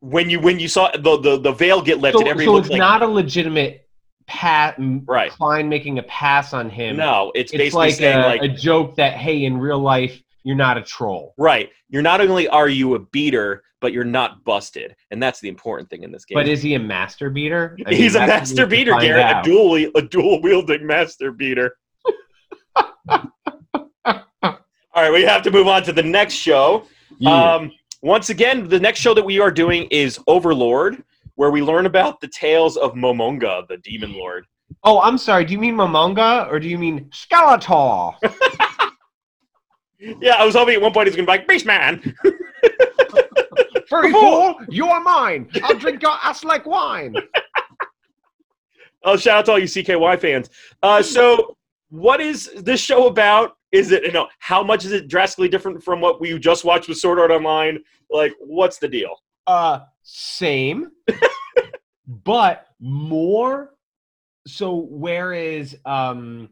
[0.00, 2.68] when you when you saw the the, the veil get lifted, So, every so it's
[2.68, 3.88] like not a legitimate
[4.26, 5.30] pat Right.
[5.30, 6.96] Klein making a pass on him.
[6.96, 10.22] no, it's, it's basically like saying a, like a joke that hey, in real life,
[10.44, 11.34] you're not a troll.
[11.38, 11.70] Right.
[11.88, 15.88] You're not only are you a beater, but you're not busted, and that's the important
[15.88, 16.36] thing in this game.
[16.36, 17.76] But is he a master beater?
[17.86, 19.36] I mean, He's a that's what we master beater, Garrett.
[19.38, 21.76] A dual a dual wielding master beater.
[24.98, 26.82] All right, we have to move on to the next show.
[27.18, 27.54] Yeah.
[27.54, 27.70] Um,
[28.02, 31.04] once again, the next show that we are doing is Overlord,
[31.36, 34.44] where we learn about the tales of Momonga, the demon lord.
[34.82, 35.44] oh, I'm sorry.
[35.44, 38.16] Do you mean Momonga or do you mean Skeletor?
[40.20, 42.12] Yeah, I was hoping at one point he's going to be like, Beastman!
[43.88, 45.48] Furry fool, you are mine.
[45.62, 47.14] I'll drink your ass like wine.
[49.04, 50.50] Oh, shout out to all you CKY fans.
[50.82, 51.56] Uh, so,
[51.88, 53.57] what is this show about?
[53.72, 56.88] Is it, you know, how much is it drastically different from what we just watched
[56.88, 57.78] with Sword Art Online?
[58.10, 59.14] Like, what's the deal?
[59.46, 60.90] Uh, same,
[62.06, 63.74] but more.
[64.46, 66.48] So whereas um,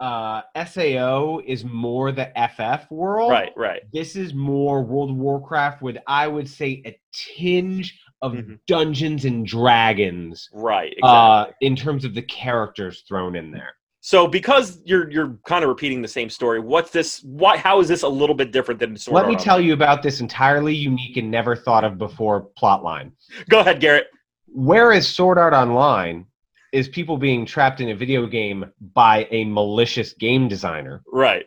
[0.00, 3.82] uh, Sao is more the FF world, Right, right.
[3.92, 8.58] This is more World of Warcraft with I would say a tinge of Mhm.
[8.66, 10.48] Dungeons and Dragons.
[10.52, 11.08] Right, exactly.
[11.08, 13.74] Uh, in terms of the characters thrown in there.
[14.00, 17.22] So, because you're you're kind of repeating the same story, what's this?
[17.24, 17.56] Why?
[17.56, 19.44] How is this a little bit different than Sword Let Art me Online?
[19.44, 23.10] tell you about this entirely unique and never thought of before plotline.
[23.48, 24.06] Go ahead, Garrett.
[24.46, 26.26] Whereas Sword Art Online
[26.72, 31.02] is people being trapped in a video game by a malicious game designer.
[31.12, 31.46] Right.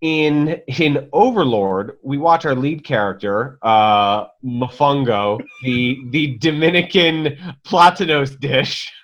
[0.00, 8.92] In in Overlord, we watch our lead character, uh, Mofongo, the the Dominican Platanos dish.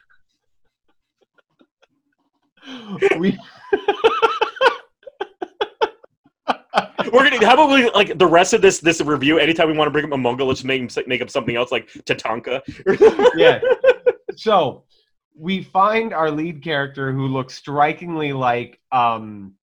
[3.19, 3.39] We
[7.13, 7.45] We're gonna.
[7.45, 9.39] How about we like the rest of this this review?
[9.39, 11.73] Anytime we want to bring up a Mongol, let's make him make up something else
[11.73, 12.61] like Tatanka.
[13.37, 13.59] yeah.
[14.37, 14.85] So
[15.37, 19.55] we find our lead character who looks strikingly like um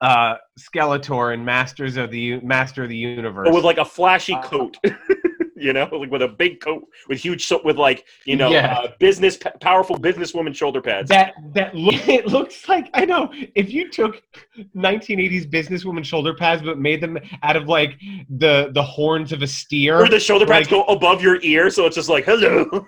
[0.00, 3.48] uh Skeletor in Masters of the U- Master of the Universe.
[3.52, 4.76] with like a flashy Uh, coat.
[5.62, 8.74] you know, like with a big coat with huge, so- with like you know, Yeah.
[8.78, 11.08] uh, business powerful businesswoman shoulder pads.
[11.10, 14.22] that that look, it looks like I know if you took
[14.76, 17.98] 1980s businesswoman shoulder pads but made them out of like
[18.28, 19.96] the the horns of a steer.
[20.02, 22.86] or the shoulder pads like- go above your ear, so it's just like hello.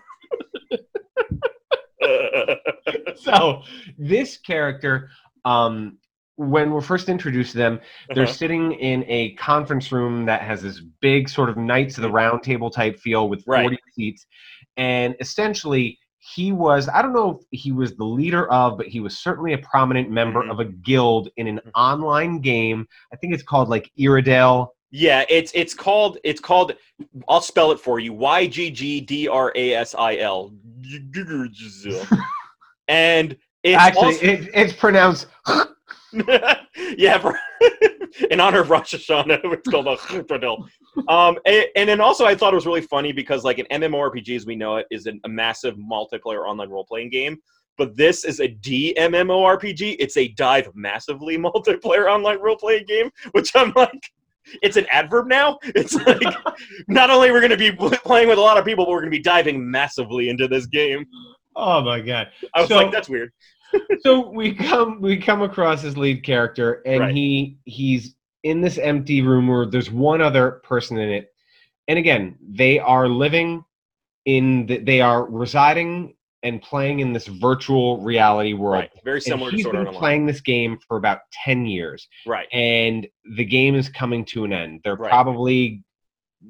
[3.16, 3.62] so
[3.98, 5.08] this character
[5.44, 5.98] um
[6.37, 7.81] when we're first introduced to them
[8.14, 8.33] they're Uh-huh.
[8.33, 12.42] sitting in a conference room that has this big sort of knights of the round
[12.42, 13.79] table type feel with 40 Right.
[13.92, 14.27] seats
[14.77, 18.99] and essentially he was i don't know if he was the leader of but he
[18.99, 20.51] was certainly a prominent member Mhm.
[20.51, 21.70] of a guild in an Mhm.
[21.75, 26.77] online game i think it's called like iridale yeah, it's it's called it's called.
[27.29, 28.12] I'll spell it for you.
[28.12, 30.53] Y G G D R A S I L.
[32.87, 35.27] And it's actually also- it, it's pronounced
[36.96, 37.38] yeah, for,
[38.31, 40.66] in honor of Rosh Hashanah, it's called a Chutradil.
[41.09, 44.37] Um, and, and then also I thought it was really funny because like an MMORPG
[44.37, 47.38] as we know it is an, a massive multiplayer online role playing game.
[47.77, 49.96] But this is a DMMORPG.
[49.98, 54.00] It's a dive massively multiplayer online role playing game, which I'm like,
[54.62, 55.59] it's an adverb now.
[55.64, 56.22] It's like
[56.87, 59.11] not only we're going to be playing with a lot of people, but we're going
[59.11, 61.05] to be diving massively into this game.
[61.57, 63.33] oh my god I was So- like, that's weird.
[64.00, 67.14] So we come we come across his lead character and Right.
[67.14, 71.28] he he's in this empty room where there's one other person in it
[71.88, 73.64] and again they are living
[74.26, 79.22] in the, they are residing and playing in this virtual reality world Right, very and
[79.24, 79.98] similar to he's Sword been Online.
[79.98, 83.06] playing this game for about 10 years Right, and
[83.37, 85.10] the game is coming to an end they're Right.
[85.10, 85.82] probably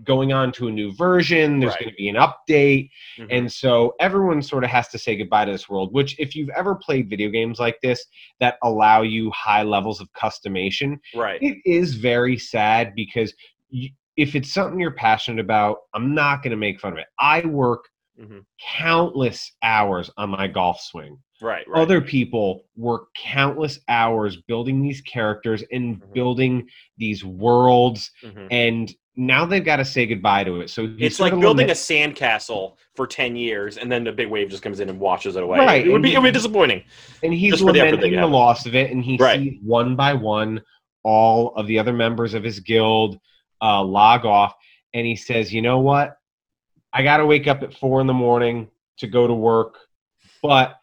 [0.02, 1.80] going on to a new version there's Right.
[1.80, 3.26] going to be an update Mhm.
[3.30, 6.50] and so everyone sort of has to say goodbye to this world, which, if you've
[6.50, 8.04] ever played video games like this
[8.40, 11.40] that allow you high levels of customation, right.
[11.42, 13.33] it is very sad because
[13.68, 17.07] you, if it's something you're passionate about, I'm not going to make fun of it.
[17.18, 17.85] I work
[18.18, 18.40] hmm
[18.78, 21.18] countless hours on my golf swing.
[21.44, 21.80] Right, right.
[21.83, 26.12] Other people work countless hours building these characters and Mhm.
[26.14, 28.48] building these worlds, Mhm.
[28.50, 30.70] and now they've got to say goodbye to it.
[30.70, 34.62] So It's like building a sandcastle for ten years, and then the big wave just
[34.62, 35.59] comes in and washes it away.
[35.59, 36.83] Right, It would be he- it would be disappointing.
[37.22, 39.38] and he's for the lamenting the loss of it, and he Right.
[39.40, 40.62] sees one by one
[41.04, 43.20] all of the other members of his guild
[43.61, 44.54] uh, log off,
[44.94, 46.16] and he says, "You know what?
[46.92, 49.78] I got to wake up at four in the morning to go to work,
[50.42, 50.76] but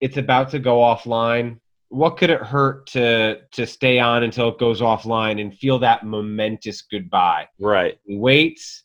[0.00, 1.58] it's about to go offline.
[1.90, 6.04] What could it hurt to to stay on until it goes offline and feel that
[6.04, 7.98] momentous goodbye?" Right.
[8.04, 8.84] He waits,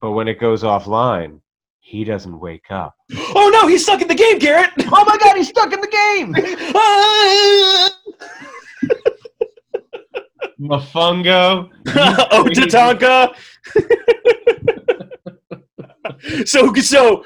[0.00, 1.40] but when it goes offline,
[1.80, 2.94] he doesn't wake up.
[3.36, 4.70] Oh no, he's stuck in the game, Garrett.
[4.86, 6.32] Oh my God, he's stuck in the game!
[10.60, 11.68] Mofungo.
[11.88, 13.34] oh, Tatanka.
[16.46, 17.24] so so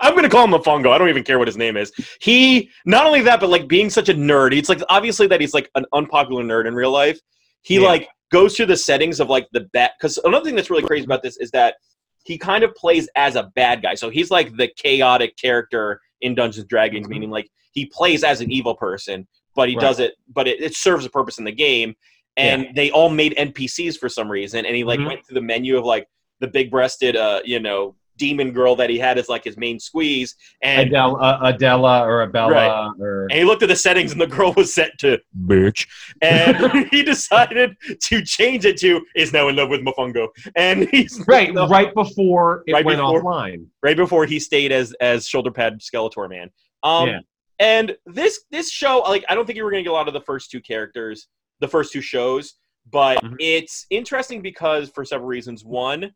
[0.00, 0.90] I'm gonna call him a fungo.
[0.90, 1.92] I don't even care what his name is.
[2.20, 4.56] He not only that, but like being such a nerd.
[4.56, 7.18] It's like obviously that he's like an unpopular nerd in real life.
[7.62, 7.88] He Yeah.
[7.88, 9.92] like goes through the settings of like the bat.
[9.98, 11.76] Because another thing that's really crazy about this is that
[12.24, 13.94] he kind of plays as a bad guy.
[13.94, 17.10] So he's like the chaotic character in Dungeons and Dragons, Mhm.
[17.10, 19.80] meaning like he plays as an evil person, but he Right.
[19.80, 21.94] does it, but it, it serves a purpose in the game.
[22.36, 25.06] And they all made NPCs for some reason, and he like Mhm.
[25.06, 26.06] went through the menu of like
[26.38, 30.36] the big-breasted, uh, you know, demon girl that he had as like his main squeeze,
[30.62, 32.90] and Adele, uh, Adela or Abella Right.
[33.00, 35.88] or and he looked at the settings, and the girl was set to bitch,
[36.22, 36.56] and
[36.92, 37.76] he decided
[38.08, 42.62] to change it to is now in love with Mofungo, and he's right right before
[42.66, 43.66] it Right went before- offline.
[43.82, 46.50] right before he stayed as as shoulder pad Skeletor man.
[46.82, 47.20] Um, Yeah.
[47.58, 50.14] and this this show, like, I don't think you were gonna get a lot of
[50.14, 51.26] the first two characters,
[51.60, 52.54] the first two shows,
[52.90, 53.36] but Mhm.
[53.40, 55.64] it's interesting because for several reasons.
[55.64, 56.12] One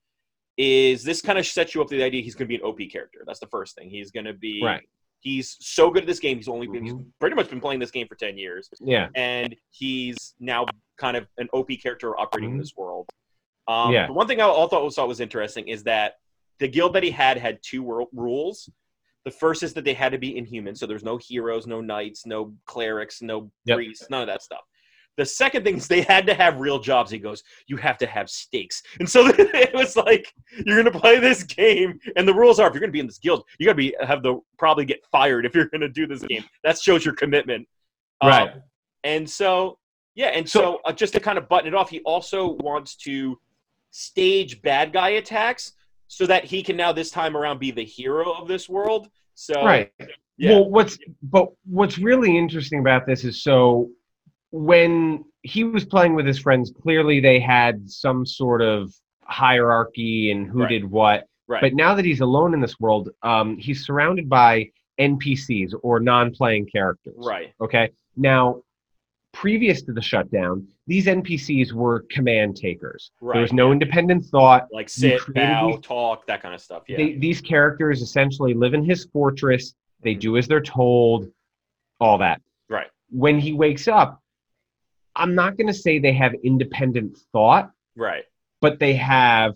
[0.56, 2.78] is this kind of sets you up to the idea he's gonna be an OP
[2.90, 3.24] character.
[3.26, 3.90] That's the first thing.
[3.90, 4.82] He's gonna be Right.
[5.20, 6.36] He's so good at this game.
[6.36, 7.06] He's only been, he's Mhm.
[7.18, 9.08] pretty much been playing this game for ten years Yeah.
[9.14, 10.66] and he's now
[10.98, 12.60] kind of an OP character operating in Mhm.
[12.60, 13.08] this world.
[13.66, 14.06] Um, Yeah.
[14.06, 16.16] The one thing I all thought was, interesting is that
[16.58, 18.68] the guild that he had had two wor- rules.
[19.24, 22.26] The first is that they had to be inhuman, so there's no heroes, no knights,
[22.26, 23.76] no clerics, no Yep.
[23.76, 24.60] priests, none of that stuff.
[25.16, 27.10] The second thing is they had to have real jobs.
[27.10, 30.32] He goes, "You have to have stakes," and so it was like
[30.66, 33.18] you're gonna play this game, and the rules are if you're gonna be in this
[33.18, 36.44] guild, you gotta be have the probably get fired if you're gonna do this game.
[36.64, 37.68] That shows your commitment,
[38.20, 38.52] Um, Right.
[39.04, 39.78] and so,
[40.14, 42.96] yeah, and so, So- uh, just to kind of button it off, he also wants
[42.96, 43.38] to
[43.90, 45.72] stage bad guy attacks
[46.08, 49.08] so that he can now this time around be the hero of this world.
[49.34, 49.92] So, right.
[50.36, 53.90] yeah, Well, what's but what's really interesting about this is so
[54.58, 60.46] when he was playing with his friends, clearly they had some sort of hierarchy and
[60.46, 60.68] who Right.
[60.68, 61.26] did what.
[61.48, 65.98] right, But now that he's alone in this world, um, he's surrounded by NPCs or
[66.00, 67.16] non-playing characters.
[67.18, 67.90] right, Okay.
[68.16, 68.62] Now,
[69.32, 73.10] previous to the shutdown, these NPCs were command takers.
[73.20, 73.34] right.
[73.34, 74.68] There was no independent thought.
[74.72, 76.84] like sit, bow, these- talk, that kind of stuff.
[76.88, 79.74] Yeah, They, these characters essentially live in his fortress.
[80.00, 80.20] They Mhm.
[80.20, 81.28] do as they're told,
[82.00, 82.40] all that.
[82.70, 84.22] right, When he wakes up,
[85.16, 88.24] I'm not going to say they have independent thought, right,
[88.60, 89.54] but they have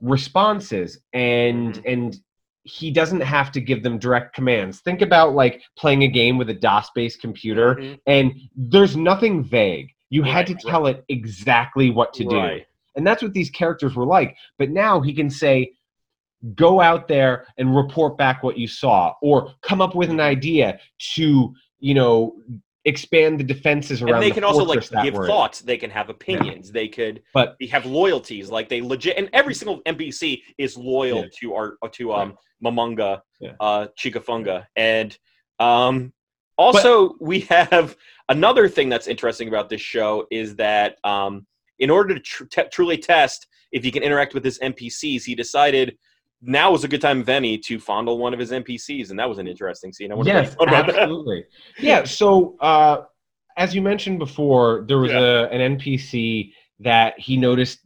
[0.00, 1.92] responses and Mhm.
[1.92, 2.16] and
[2.62, 4.80] he doesn't have to give them direct commands.
[4.80, 7.98] Think about like playing a game with a DOS-based computer Mhm.
[8.06, 9.94] and there's nothing vague.
[10.10, 12.60] You had to Right, tell it exactly what to do.
[12.94, 14.36] And that's what these characters were like.
[14.58, 15.72] But now he can say,
[16.54, 20.78] go out there and report back what you saw, or come up with an idea
[21.14, 22.36] to, you know,
[22.88, 25.26] expand the defenses around and they the can also like give in.
[25.26, 25.60] thoughts.
[25.60, 26.70] They can have opinions.
[26.72, 28.50] They could But they have loyalties.
[28.50, 31.28] Like they legit, and every single NPC is loyal Yeah.
[31.40, 33.52] to our to um Mamunga, Yeah.
[33.60, 35.16] uh Chikafunga, and
[35.60, 36.12] um
[36.56, 37.96] also we have
[38.28, 41.46] another thing that's interesting about this show is that um
[41.78, 45.34] in order to tr- te- truly test if he can interact with his NPCs, he
[45.34, 45.96] decided.
[46.40, 49.38] Now was a good time, any, to fondle one of his NPCs, and that was
[49.38, 50.12] an interesting scene.
[50.12, 50.96] I wonder yes, thought about that.
[50.96, 51.44] absolutely.
[51.80, 52.04] Yeah.
[52.04, 53.02] So, uh,
[53.56, 55.18] as you mentioned before, there was Yeah.
[55.18, 57.80] a, an NPC that he noticed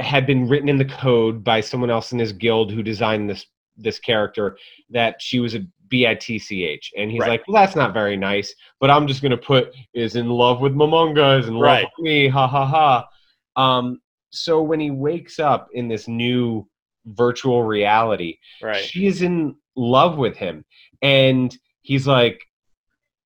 [0.00, 3.46] had been written in the code by someone else in his guild who designed this
[3.80, 4.56] this character
[4.90, 7.28] that she was a bitch and he's Right.
[7.30, 10.60] like well that's not very nice but i'm just going to put is in love
[10.60, 11.84] with momonga is in love Right.
[11.96, 13.08] with me ha ha ha
[13.56, 16.68] um so when he wakes up in this new
[17.16, 18.76] virtual reality Right.
[18.84, 20.64] she is in love with him
[21.02, 22.40] and he's like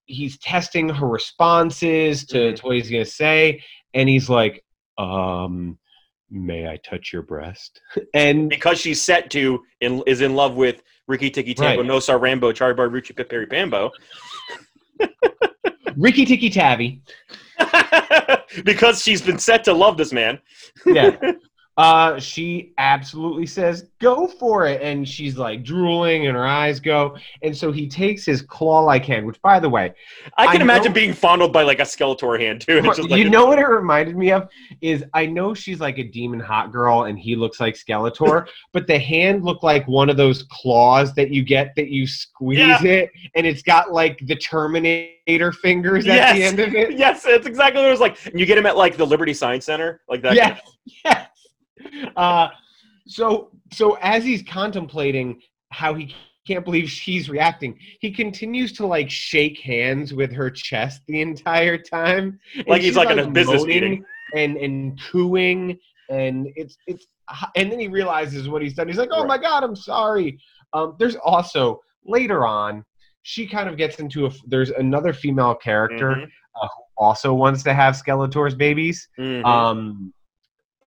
[0.06, 2.56] he's testing her responses to, Mhm.
[2.56, 3.62] to what he's gonna say
[3.94, 4.64] and he's like
[4.98, 5.78] um
[6.30, 7.80] may i touch your breast
[8.14, 11.90] and because she's set to in, is in love with Ricky Tiki Tambo, Right.
[11.90, 13.90] Nosar Rambo, Charlie Bar Rucci Piperi Pambo.
[15.96, 17.02] ricky tiki tabby
[18.64, 20.38] because she's been set to love this man.
[20.86, 21.16] yeah
[21.78, 27.16] uh she absolutely says go for it and she's like drooling and her eyes go
[27.42, 29.94] and so he takes his claw-like hand which by the way
[30.36, 32.78] I can I imagine know- being fondled by like a Skeletor hand too.
[32.84, 34.48] It's just like you know what it reminded me of
[34.82, 38.86] is I know she's like a demon hot girl and he looks like Skeletor, but
[38.86, 42.82] the hand looked like one of those claws that you get that you squeeze Yeah.
[42.84, 46.50] it and it's got like the Terminator fingers at the Yes.
[46.50, 46.98] end of it.
[46.98, 48.18] yes, it's exactly what it was like.
[48.26, 50.34] And you get him at like the Liberty Science Center, like that.
[50.34, 50.60] Yes,
[51.04, 51.28] yes.
[52.16, 52.48] Uh,
[53.06, 56.14] so so as he's contemplating how he
[56.46, 57.78] can't believe she's reacting.
[58.00, 62.38] He continues to like shake hands with her chest the entire time.
[62.56, 64.04] and Like he's she's, like in a business meeting.
[64.34, 65.78] and and cooing
[66.10, 67.06] and it's it's
[67.56, 68.88] and then he realizes what he's done.
[68.88, 70.38] He's like, "Oh my god, I'm sorry."
[70.74, 72.84] Um, there's also later on,
[73.22, 74.30] she kind of gets into a.
[74.46, 76.68] There's another female character Mhm,
[76.98, 79.08] also wants to have Skeletor's babies.
[79.18, 79.44] mhm.
[79.46, 80.12] Um,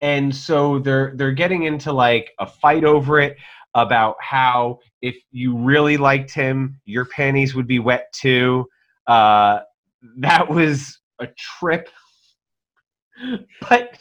[0.02, 3.38] and so they're they're getting into like a fight over it
[3.74, 8.66] about how if you really liked him, your panties would be wet too.
[9.06, 9.60] Uh,
[10.18, 11.90] that was a trip,
[13.70, 13.98] but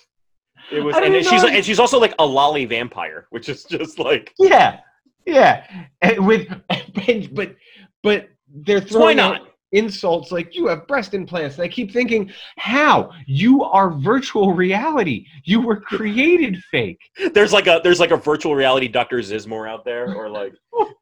[0.73, 3.99] it was, and she's know- and she's also like a loli vampire, which is just
[3.99, 4.81] like yeah,
[5.25, 5.67] yeah.
[6.03, 6.49] And with
[7.35, 7.57] but
[8.03, 9.49] but they're so why throwing out not?
[9.73, 11.57] Insults like you have breast implants.
[11.57, 15.27] And I keep thinking, how you are virtual reality?
[15.45, 17.01] You were created fake.
[17.35, 20.55] There's like a there's like a virtual reality Doctor Zizmor out there, or like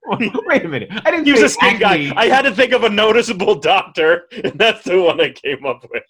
[0.46, 0.90] Wait a minute.
[1.04, 2.12] I didn't say a skin guy.
[2.16, 5.82] I had to think of a noticeable doctor, and that's the one I came up
[5.90, 6.02] with.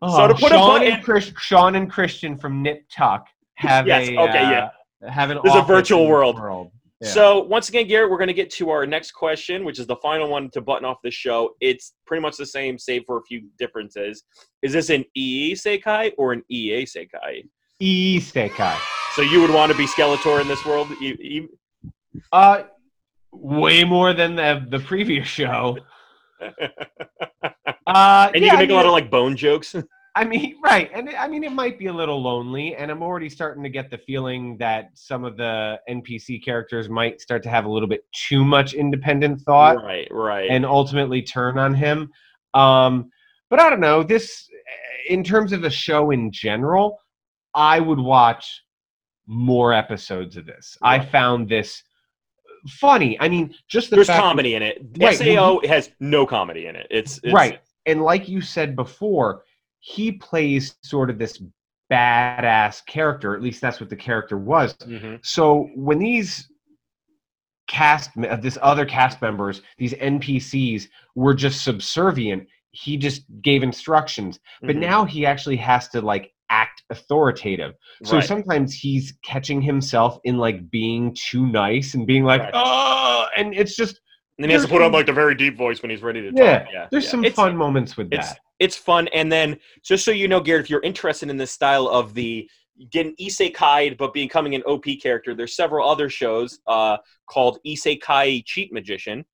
[0.00, 3.26] Oh, So to put a Sean, button- and Chris, Sean and Christian from Nip Tuck
[3.54, 5.10] have Yes, a okay, uh, yeah.
[5.10, 6.72] have an There's a virtual this world.
[7.02, 7.08] Yeah.
[7.10, 9.96] So once again, Garrett, we're going to get to our next question, which is the
[9.96, 11.56] final one to button off the show.
[11.60, 14.22] It's pretty much the same, save for a few differences.
[14.62, 17.48] Is this an EE Sekai or an EA Sekai?
[17.80, 18.78] E Sekai.
[19.16, 20.88] So you would want to be Skeletor in this world?
[21.02, 21.48] E- e-
[22.30, 22.62] Uh,
[23.32, 25.76] way more than the the previous show.
[27.86, 29.74] Uh, and you yeah, can I make a lot of like bone jokes.
[30.14, 33.28] I mean, right, and I mean, it might be a little lonely, and I'm already
[33.28, 37.64] starting to get the feeling that some of the NPC characters might start to have
[37.64, 40.50] a little bit too much independent thought, right, right.
[40.50, 42.10] and ultimately turn on him.
[42.54, 43.10] Um,
[43.48, 44.02] but I don't know.
[44.02, 44.48] This,
[45.08, 46.98] in terms of the show in general,
[47.54, 48.62] I would watch
[49.26, 50.76] more episodes of this.
[50.82, 51.82] I found this
[52.68, 53.18] funny.
[53.20, 54.82] I mean, just the There's fact that- comedy in it.
[54.98, 56.86] Right, Sao has no comedy in it.
[56.90, 59.42] It's, it's right and like you said before
[59.84, 61.42] he plays sort of this
[61.90, 65.18] badass character at least that's what the character was mhm.
[65.24, 66.48] so when these
[67.68, 74.40] cast uh, this other cast members these npcs were just subservient he just gave instructions
[74.62, 74.80] but Mhm.
[74.80, 77.74] now he actually has to like act authoritative
[78.04, 78.24] so Right.
[78.24, 82.52] sometimes he's catching himself in like being too nice and being like Right.
[82.54, 84.00] oh and it's just
[84.38, 86.20] And then he has to put on like the very deep voice when he's ready
[86.22, 86.68] to Yeah, talk.
[86.72, 87.10] Yeah, there's yeah.
[87.10, 89.08] some It's- fun moments with that it's fun.
[89.08, 92.48] And then just so you know garrett if you're interested in this style of the
[92.90, 96.96] getting isekai but becoming an op character there's several other shows uh,
[97.26, 99.24] called isekai cheat magician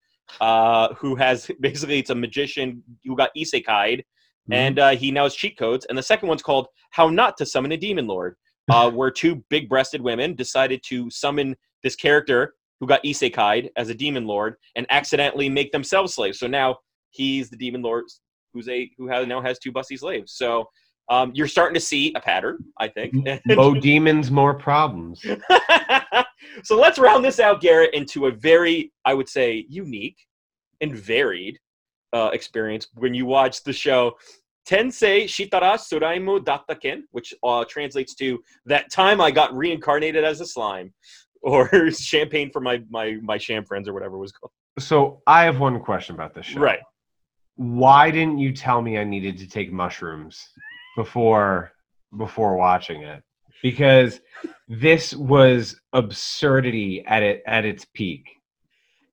[0.41, 4.03] uh, who has basically it's a magician who got isekai'd
[4.49, 4.55] Mm-hmm.
[4.55, 5.85] and uh, he now has cheat codes.
[5.91, 8.35] And the second one's called how not to summon a demon lord
[8.71, 13.95] uh, where two big-breasted women decided to summon this character who got isekai'd as a
[13.95, 16.39] demon lord and accidentally make themselves slaves.
[16.39, 16.79] So now
[17.11, 18.05] he's the demon lord
[18.53, 20.33] who's a who has now has two busty slaves.
[20.33, 20.69] So
[21.11, 23.15] um, you're starting to see a pattern, I think.
[23.47, 25.25] Mo demons, more problems.
[26.63, 30.19] so let's round this out, Garrett, into a very, I would say, unique
[30.81, 31.59] and varied
[32.13, 34.17] uh, experience when you watch the show
[34.69, 40.47] Tensei Shitara Suraimu Dattaken, which uh, translates to that time I got reincarnated as a
[40.47, 40.93] slime,
[41.43, 44.53] or champagne for my my my sham friends or whatever it was called.
[44.79, 46.61] So I have one question about this show.
[46.61, 46.81] Right.
[47.59, 50.49] Why didn't you tell me I needed to take mushrooms
[50.97, 51.73] before
[52.17, 53.23] before watching it?
[53.63, 54.21] Because
[54.69, 58.29] this was absurdity at it at its peak.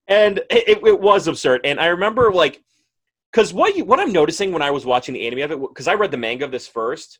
[0.08, 1.62] and it, it, was absurd.
[1.64, 2.62] And I remember like,
[3.32, 5.88] because what you what I'm noticing when I was watching the anime of it, because
[5.88, 7.18] I read the manga of this 1st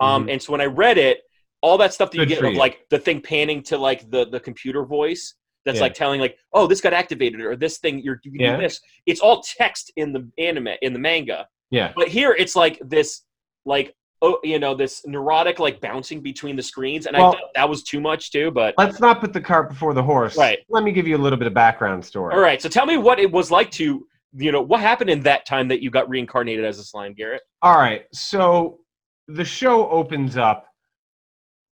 [0.00, 1.22] um, and so when I read it,
[1.60, 2.58] all that stuff that you get of you.
[2.58, 5.34] like the thing panning to like the the computer voice
[5.68, 5.82] that's Yeah.
[5.84, 8.56] like telling like, oh, this got activated or this thing you're doing Yeah.
[8.56, 8.80] this.
[9.06, 11.92] It's all text in the anime in the manga, Yeah.
[11.94, 13.22] but here it's like this
[13.64, 13.94] like.
[14.20, 17.84] Oh, you know this neurotic like bouncing between the screens, and I thought that was
[17.84, 18.50] too much too.
[18.50, 20.36] But Let's not put the cart before the horse.
[20.36, 20.58] Right.
[20.68, 22.34] Let me give you a little bit of background story.
[22.34, 25.20] All right, so tell me what it was like to, you know, what happened in
[25.20, 27.42] that time that you got reincarnated as a slime, Garrett?
[27.62, 28.06] All right.
[28.12, 28.80] So
[29.28, 30.66] the show opens up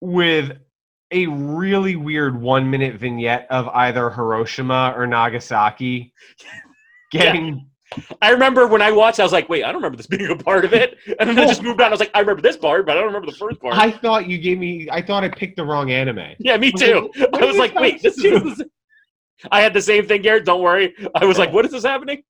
[0.00, 0.56] with
[1.12, 6.12] a really weird one minute vignette of either Hiroshima or Nagasaki
[7.10, 7.66] getting
[8.22, 10.36] I remember when I watched, I was like, wait, I don't remember this being a
[10.36, 11.88] part of it, and then I just moved on.
[11.88, 13.74] I was like, I remember this part, but I don't remember the first part.
[13.74, 16.34] I thought you gave me I thought I picked the wrong anime.
[16.38, 17.10] yeah, me too.
[17.16, 18.22] what I was like, wait, this is.
[18.22, 18.66] supposed This is
[19.50, 20.44] I had the same thing, Garrett.
[20.44, 20.94] Don't worry.
[21.14, 22.22] I was like, what is this happening?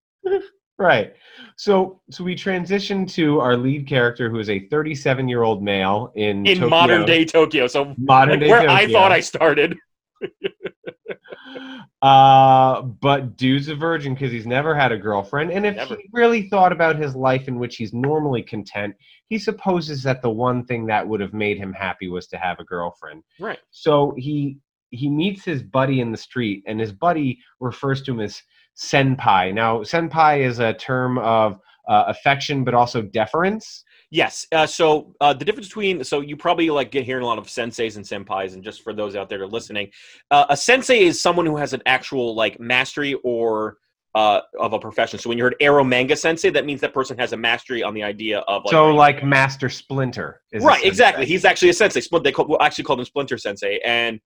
[0.80, 1.12] Right.
[1.56, 6.10] So so we transition to our lead character who is a 37 year old male
[6.16, 9.76] in In Tokyo- modern day Tokyo, so modern like day where I thought I started.
[12.02, 15.50] uh, but dude's a virgin because he's never had a girlfriend.
[15.50, 15.96] And if Never.
[15.96, 18.94] he really thought about his life in which he's normally content,
[19.28, 22.58] he supposes that the one thing that would have made him happy was to have
[22.58, 23.22] a girlfriend.
[23.38, 23.58] Right.
[23.70, 24.56] So he
[24.92, 28.42] he meets his buddy in the street, and his buddy refers to him as
[28.80, 29.52] senpai.
[29.52, 33.84] Now, senpai is a term of uh, affection, but also deference.
[34.10, 34.46] Yes.
[34.50, 37.46] Uh, so uh, the difference between so you probably like get hearing a lot of
[37.46, 39.90] senseis and senpais, and just for those out there that are listening,
[40.30, 43.76] uh, a sensei is someone who has an actual like mastery or
[44.14, 45.18] uh, of a profession.
[45.18, 48.02] So when you heard Eromanga Sensei, that means that person has a mastery on the
[48.02, 50.40] idea of like, so, like Master Splinter.
[50.52, 51.26] Is right, exactly.
[51.26, 52.00] He's actually a sensei.
[52.24, 54.20] They call, well, actually call them Splinter Sensei, and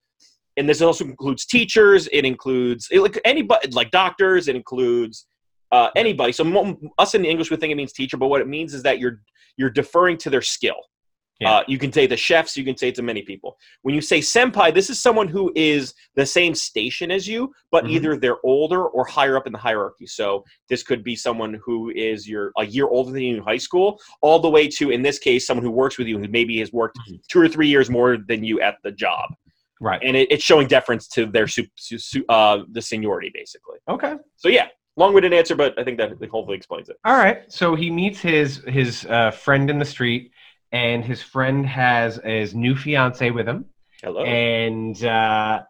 [0.56, 2.08] and this also includes teachers.
[2.12, 4.48] It includes it, like anybody, like doctors.
[4.48, 5.26] It includes
[5.72, 6.32] uh, anybody.
[6.32, 8.82] So mo- us in English we think it means teacher, but what it means is
[8.84, 9.20] that you're
[9.56, 10.76] you're deferring to their skill.
[11.40, 11.50] Yeah.
[11.52, 12.56] Uh, you can say the chefs.
[12.56, 13.56] You can say it to many people.
[13.82, 17.84] When you say senpai, this is someone who is the same station as you, but
[17.84, 17.90] Mhm.
[17.90, 20.06] either they're older or higher up in the hierarchy.
[20.06, 23.56] So this could be someone who is your a year older than you in high
[23.58, 26.60] school, all the way to in this case someone who works with you who maybe
[26.60, 27.18] has worked Mhm.
[27.28, 29.34] two or three years more than you at the job,
[29.80, 30.00] Right.
[30.02, 33.78] and it, it's showing deference to their su- su- uh, the seniority basically.
[33.88, 34.14] Okay.
[34.36, 36.96] So yeah, long-winded answer, but I think that hopefully explains it.
[37.04, 37.42] All right.
[37.52, 40.30] So he meets his his uh, friend in the street,
[40.72, 43.66] and his friend has his new fiance with him,
[44.02, 44.24] Hello.
[44.24, 45.62] and uh,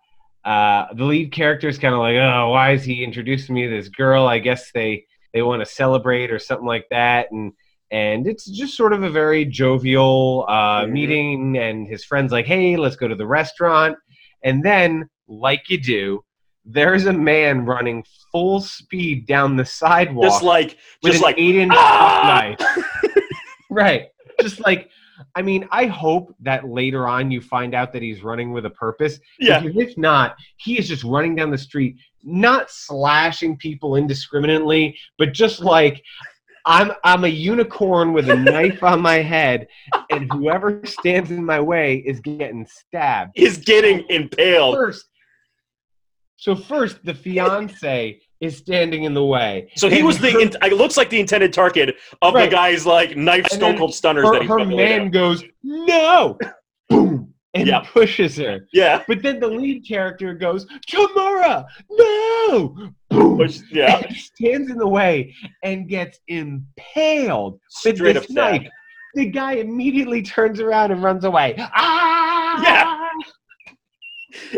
[0.45, 3.71] uh, the lead character is kind of like, oh, why is he introducing me to
[3.71, 4.27] this girl?
[4.27, 7.53] I guess they they want to celebrate or something like that, and
[7.95, 10.91] and it's just sort of a very jovial uh, Mhm.
[10.91, 11.57] meeting.
[11.59, 13.97] And his friend's like, hey, let's go to the restaurant,
[14.43, 16.25] and then like you do.
[16.67, 20.71] There's a man running full speed down the sidewalk just like
[21.05, 22.85] just an like eight inch "Ah!" knife.
[23.71, 24.07] right.
[24.41, 24.89] Just like,
[25.37, 28.71] I mean, I hope that later on you find out that he's running with a
[28.71, 29.21] purpose.
[29.39, 29.63] yeah.
[29.65, 35.61] If not, he is just running down the street, not slashing people indiscriminately, but just
[35.61, 36.03] like,
[36.67, 39.67] I'm I'm a unicorn with a knife on my head,
[40.11, 43.33] and whoever stands in my way is getting stabbed.
[43.37, 44.75] is getting impaled.
[44.77, 45.07] First,
[46.37, 49.71] so first the fiance is standing in the way.
[49.77, 50.33] So he was the.
[50.33, 52.47] her- in- It looks like the intended target of Right.
[52.49, 55.11] the guy's like knife stone cold stunners her, that he's her about to lay man
[55.11, 56.39] goes no
[56.89, 57.81] boom and Yeah.
[57.81, 59.03] pushes her Yeah.
[59.07, 62.77] but then the lead character goes tamara no
[63.11, 63.99] boom Which, yeah.
[63.99, 68.67] and stands in the way and gets impaled with this knife
[69.15, 73.01] the guy immediately turns around and runs away ah Yeah.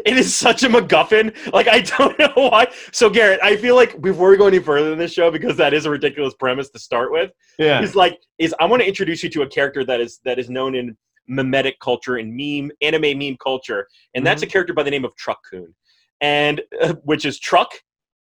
[0.07, 1.37] It is such a MacGuffin.
[1.53, 2.69] Like I don't know why.
[2.93, 5.75] So Garrett, I feel like before we go any further in this show, because that
[5.75, 9.23] is a ridiculous premise to start with, yeah is like is I want to introduce
[9.23, 10.97] you to a character that is that is known in
[11.29, 15.15] memetic culture and meme anime meme culture, and that's a character by the name of
[15.17, 15.75] Truck kun,
[16.21, 17.71] and uh, which is truck,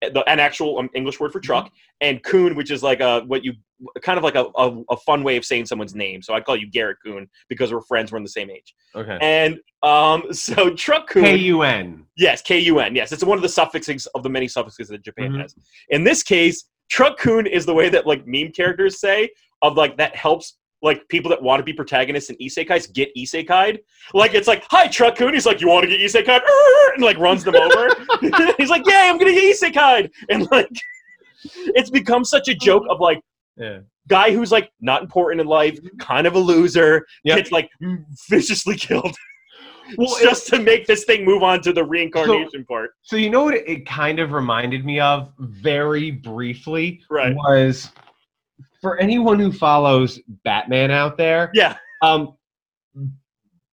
[0.02, 1.72] the, an actual um, English word for truck,
[2.02, 3.54] and kun, which is like a what you
[4.04, 6.22] kind of like a, a, a fun way of saying someone's name.
[6.22, 8.12] So I call you Garrett kun because we're friends.
[8.12, 11.24] We're in the same age, okay and um, so Truck kun.
[11.24, 12.94] k-u-n Yes, K U N.
[12.96, 15.42] Yes, it's one of the suffixes of the many suffixes that Japan Mhm.
[15.42, 15.56] has.
[15.90, 19.30] In this case, Truck kun is the way that like meme characters say
[19.62, 23.80] of like that helps like people that want to be protagonists in isekais get isekai'd.
[24.14, 25.34] Like it's like, hi Truck kun.
[25.34, 26.42] He's like, you want to get isekai'd?
[26.96, 27.88] And like runs them over.
[28.58, 30.10] He's like, yeah, I'm gonna get isekai'd.
[30.30, 30.70] And like,
[31.76, 33.22] it's become such a joke of like
[33.58, 37.38] yeah guy who's like not important in life, kind of a loser, Yep.
[37.38, 37.70] gets like
[38.30, 39.16] viciously killed
[39.98, 42.92] well just to make this thing move on to the reincarnation part.
[43.02, 47.36] so you know what it, it kind of reminded me of very briefly Right.
[47.36, 47.92] was
[48.82, 51.78] for anyone who follows Batman out there, Yeah.
[52.02, 52.36] um,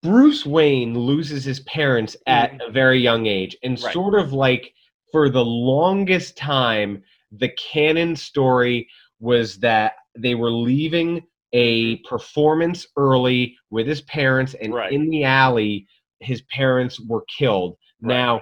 [0.01, 3.85] Bruce Wayne loses his parents at a very young age, and Mm-hmm.
[3.85, 3.93] Right.
[3.93, 4.73] sort of like
[5.11, 8.87] for the longest time, the canon story
[9.19, 14.91] was that they were leaving a performance early with his parents, and Right.
[14.93, 15.87] in the alley,
[16.19, 17.75] his parents were killed.
[18.01, 18.15] Right.
[18.15, 18.41] Now,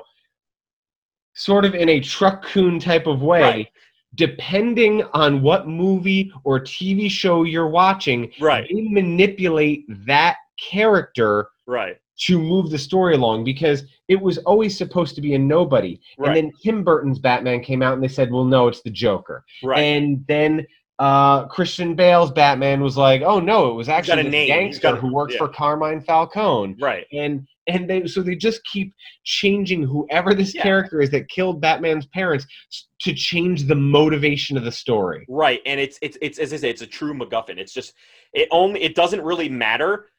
[1.33, 3.71] sort of in a truck kun type of way.
[4.15, 8.67] Depending on what movie or TV show you're watching, Right.
[8.71, 11.97] they manipulate that character Right.
[12.21, 15.99] to move the story along because it was always supposed to be a nobody.
[16.17, 16.29] Right.
[16.29, 19.43] And then Tim Burton's Batman came out and they said, well, no, it's the Joker.
[19.61, 19.79] Right.
[19.79, 20.65] And then
[20.99, 24.47] uh, Christian Bale's Batman was like, oh, no, it was actually a.
[24.47, 25.39] Gangster got who works yeah.
[25.39, 26.75] for Carmine Falcone.
[26.79, 27.05] right.
[27.13, 28.93] And and they so they just keep
[29.23, 30.63] changing whoever this Yeah.
[30.63, 32.45] character is that killed Batman's parents
[33.01, 35.25] to change the motivation of the story.
[35.29, 35.61] Right.
[35.65, 37.57] And it's it's it's as I say, it's a true MacGuffin.
[37.57, 37.93] It's just
[38.33, 40.09] it only it doesn't really matter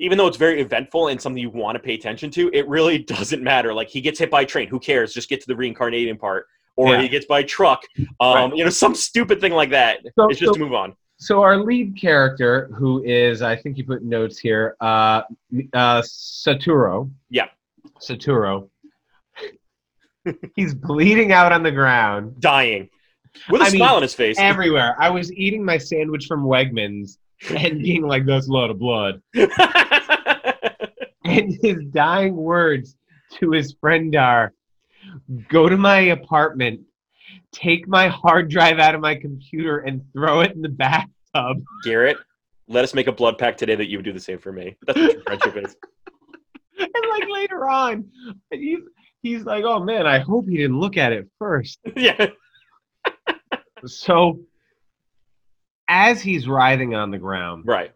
[0.00, 2.98] even though it's very eventful and something you want to pay attention to, it really
[3.16, 3.74] doesn't matter.
[3.74, 5.12] Like he gets hit by a train, who cares?
[5.12, 6.46] Just get to the reincarnating part.
[6.76, 7.02] Or Yeah.
[7.02, 7.82] he gets by a truck,
[8.20, 8.56] um, Right.
[8.56, 9.98] you know, some stupid thing like that.
[10.16, 10.94] So- it's just so- to move on.
[11.18, 15.22] So our lead character, who is, I think you put notes here, uh,
[15.74, 17.10] uh, Satoru.
[17.28, 17.48] Yeah.
[18.00, 18.68] Satoru.
[20.54, 22.88] He's bleeding out on the ground Dying.
[23.50, 24.36] With a I mean, smile on his face.
[24.38, 24.94] everywhere.
[24.98, 27.18] I was eating my sandwich from Wegmans
[27.50, 29.22] and being like, "That's a lot of blood."
[31.24, 32.96] And his dying words
[33.34, 34.54] to his friend are,
[35.48, 36.80] "Go to my apartment,
[37.58, 42.18] take my hard drive out of my computer, and throw it in the bathtub." Garrett,
[42.68, 44.76] let us make a blood pact today that you would do the same for me.
[44.86, 45.76] That's what friendship is.
[46.78, 48.04] and like later on,
[48.52, 48.80] he's
[49.22, 51.78] he's like, "Oh man, I hope he didn't look at it first.
[51.96, 52.26] yeah.
[53.86, 54.40] So,
[55.88, 57.92] as he's writhing on the ground, Right.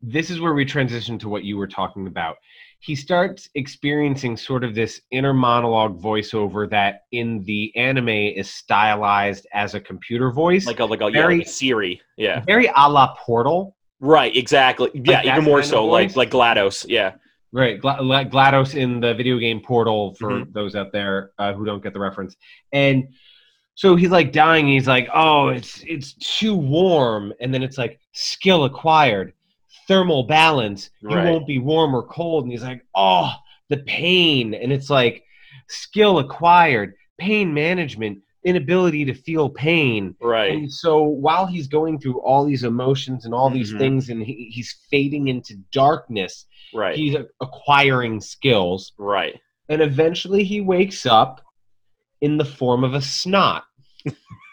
[0.00, 2.36] this is where we transition to what you were talking about.
[2.78, 9.46] He starts experiencing sort of this inner monologue voiceover that in the anime is stylized
[9.52, 12.00] as a computer voice, Like a like a, yeah, Very- like a Siri.
[12.16, 12.40] Yeah.
[12.46, 13.74] very a la Portal.
[13.98, 14.90] Right, exactly.
[14.94, 16.86] Yeah, that even more so, like like GLaDOS.
[16.88, 17.12] Yeah.
[17.52, 20.52] Right, Gla- GLaDOS in the video game Portal for Mhm.
[20.52, 22.36] those out there uh, who don't get the reference.
[22.72, 23.08] And
[23.74, 24.66] so he's like dying.
[24.66, 29.32] He's like, "Oh, it's it's too warm," and then it's like skill acquired,
[29.88, 30.90] thermal balance.
[31.02, 31.30] You Right.
[31.30, 32.44] won't be warm or cold.
[32.44, 33.32] And he's like, "Oh,
[33.68, 35.24] the pain," and it's like
[35.68, 40.14] skill acquired, pain management, inability to feel pain.
[40.20, 40.52] Right.
[40.52, 43.78] And so while he's going through all these emotions and all these Mhm.
[43.78, 46.96] things, and he, he's fading into darkness Right.
[46.96, 49.38] he's acquiring skills right.
[49.68, 51.40] and eventually he wakes up
[52.20, 53.64] in the form of a snot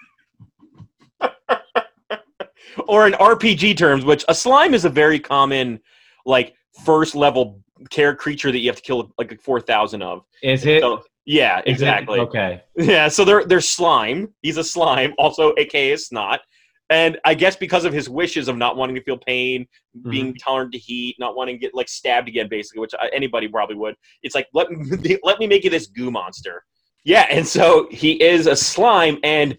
[2.87, 5.79] Or in RPG terms, which a slime is a very common
[6.25, 6.55] like
[6.85, 10.23] first level care creature that you have to kill like four thousand of.
[10.41, 11.85] is it So, yeah, Is it?
[11.85, 12.19] exactly.
[12.19, 14.33] okay Yeah, so they're they're slime.
[14.41, 16.41] He's a slime, also aka snot.
[16.89, 19.65] And I guess because of his wishes of not wanting to feel pain,
[19.97, 20.09] mm-hmm.
[20.09, 23.47] being tolerant to heat, not wanting to get like stabbed again, basically, which I, anybody
[23.47, 23.95] probably would.
[24.21, 26.63] It's like let me let me make you this goo monster.
[27.05, 29.57] Yeah, and so he is a slime, and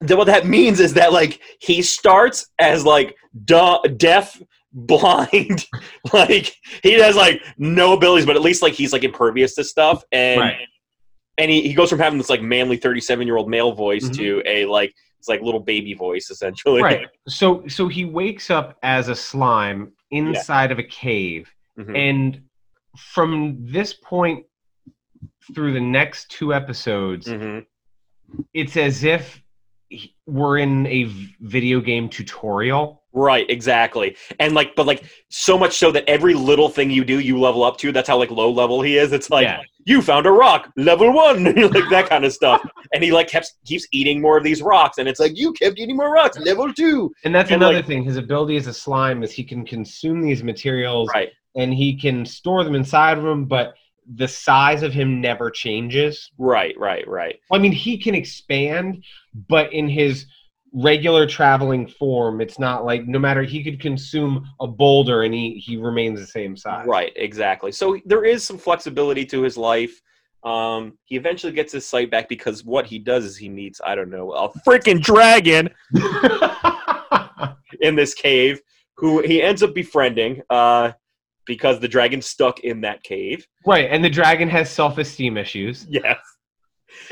[0.00, 4.40] what that means is that like he starts as like du- deaf,
[4.72, 5.64] blind,
[6.12, 10.02] like he has like no abilities, but at least like he's like impervious to stuff,
[10.12, 10.56] and Right.
[11.38, 14.16] and he, he goes from having this like manly 37 year old male voice Mhm.
[14.16, 18.76] to a like it's like little baby voice essentially right so so he wakes up
[18.82, 21.96] as a slime inside of a cave Mhm.
[21.96, 22.42] and
[22.98, 24.44] from this point
[25.54, 27.64] through the next two episodes Mhm.
[28.52, 29.40] it's as if
[30.26, 31.04] we're in a
[31.40, 33.02] video game tutorial.
[33.16, 34.16] Right exactly.
[34.40, 37.62] And like but like so much so that every little thing you do you level
[37.62, 39.12] up to that's how like low level he is.
[39.12, 39.60] It's like Yeah.
[39.84, 42.60] you found a rock level one like that kind of stuff.
[42.92, 45.78] And he like keeps keeps eating more of these rocks and it's like you kept
[45.78, 47.12] eating more rocks level two.
[47.24, 50.20] And that's And, another like- thing his ability as a slime is he can consume
[50.20, 51.30] these materials right.
[51.54, 53.74] and he can store them inside of him, but
[54.14, 56.30] the size of him never changes.
[56.38, 59.04] right right right I mean, he can expand,
[59.48, 60.26] but in his
[60.72, 65.54] regular traveling form, it's not like no matter he could consume a boulder and he
[65.54, 66.86] he remains the same size.
[66.86, 67.72] Right, exactly.
[67.72, 70.00] So there is some flexibility to his life.
[70.42, 73.94] Um, he eventually gets his sight back because what he does is he meets, I
[73.94, 75.70] don't know, a freaking dragon
[77.80, 78.60] in this cave
[78.96, 80.92] who he ends up befriending uh,
[81.46, 83.46] because the dragon's stuck in that cave.
[83.66, 85.86] right, and the dragon has self-esteem issues.
[85.88, 86.18] Yes.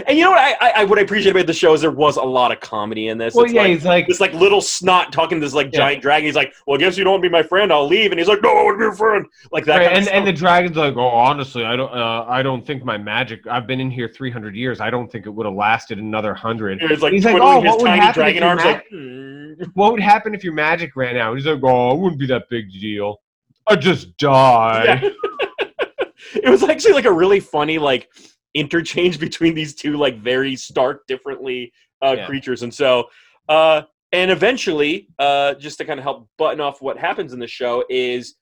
[0.07, 1.91] And you know what I, I, I what I appreciate about the show is there
[1.91, 3.35] was a lot of comedy in this.
[3.35, 5.79] Well, It's yeah, like, he's like, this like little snot talking to this like Yeah.
[5.79, 6.25] giant dragon.
[6.25, 7.73] He's like, "Well, I guess you don't want to be my friend.
[7.73, 9.79] I'll leave." And he's like, "No, I want to be your friend." Like that.
[9.79, 12.97] right, and, and the dragon's like, oh, honestly, I don't, uh, I don't think my
[12.97, 13.45] magic.
[13.49, 14.81] I've been in here 300 years.
[14.81, 16.81] I don't think it would have lasted another hundred.
[17.01, 18.63] Like He's like, "Oh, his what would tiny happen dragon if your arms.
[18.65, 21.35] ma- Like, "Hmm." What would happen if your magic ran out?
[21.37, 23.21] He's like, oh, it wouldn't be that big deal.
[23.69, 24.85] I just die.
[25.03, 25.11] Yeah.
[26.35, 28.09] it was actually like a really funny like
[28.55, 32.27] interchange between these two like very stark differently uh, Yeah.
[32.27, 33.05] creatures and so
[33.49, 33.83] uh
[34.13, 37.85] and eventually uh just to kind of help button off what happens in the show
[37.89, 38.35] is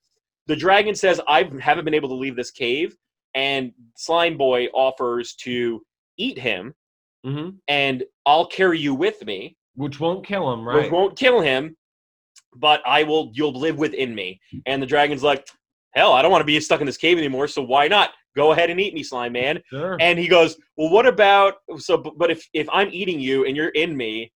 [0.46, 2.96] the dragon says i haven't been able to leave this cave
[3.34, 5.80] and slime boy offers to
[6.16, 6.74] eat him
[7.24, 10.74] hmm and i'll carry you with me Which won't kill him, right?
[10.76, 10.92] which right?
[10.92, 11.76] won't kill him,
[12.55, 13.30] but I will.
[13.34, 14.40] You'll live within me.
[14.66, 15.46] And the dragon's like,
[15.94, 17.48] hell, I don't want to be stuck in this cave anymore.
[17.48, 19.61] So why not go ahead and eat me, slime man?
[19.70, 19.96] Sure.
[20.01, 21.96] And he goes, well, what about so?
[21.98, 24.32] But if if I'm eating you and you're in me,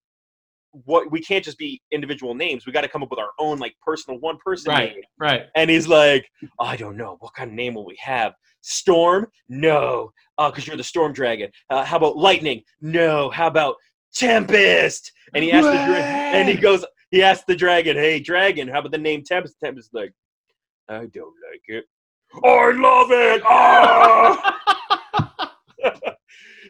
[0.85, 2.67] what we can't just be individual names.
[2.67, 4.93] We got to come up with our own like personal one person Right.
[4.95, 5.03] name.
[5.19, 5.43] Right.
[5.55, 7.17] And he's like, I don't know.
[7.21, 8.33] What kind of name will we have?
[8.61, 9.29] Storm?
[9.49, 10.11] No.
[10.39, 11.51] Uh, because you're the Storm Dragon.
[11.71, 12.63] Uh, how about Lightning?
[12.81, 13.31] No.
[13.31, 13.77] How about
[14.15, 15.13] Tempest?
[15.35, 16.85] And he asked the and he goes,
[17.15, 19.55] he asked the dragon, Hey, dragon, how about the name Tempest?
[19.63, 20.13] Tempest is like,
[20.89, 21.85] I don't like it.
[22.45, 23.43] I love it.
[23.47, 24.51] Ah!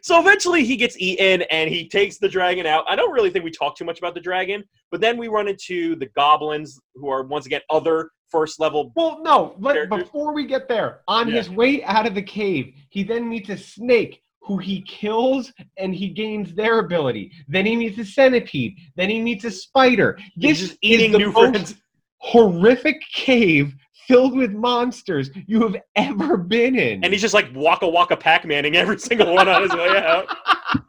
[0.03, 2.85] so eventually he gets eaten and he takes the dragon out.
[2.87, 5.47] I don't really think we talk too much about the dragon, but then we run
[5.47, 9.55] into the goblins who are once again other first level Well, no.
[9.59, 11.35] Let, before we get there, on Yeah.
[11.37, 15.93] his way out of the cave, he then meets a snake who he kills and
[15.95, 17.31] he gains their ability.
[17.47, 18.77] Then he meets a centipede.
[18.95, 20.17] Then he meets a spider.
[20.35, 21.75] He's This is the new most friends.
[22.17, 23.73] horrific cave
[24.07, 27.03] filled with monsters you have ever been in.
[27.03, 30.27] And he's just like waka waka Pac Manning every single one on his way out.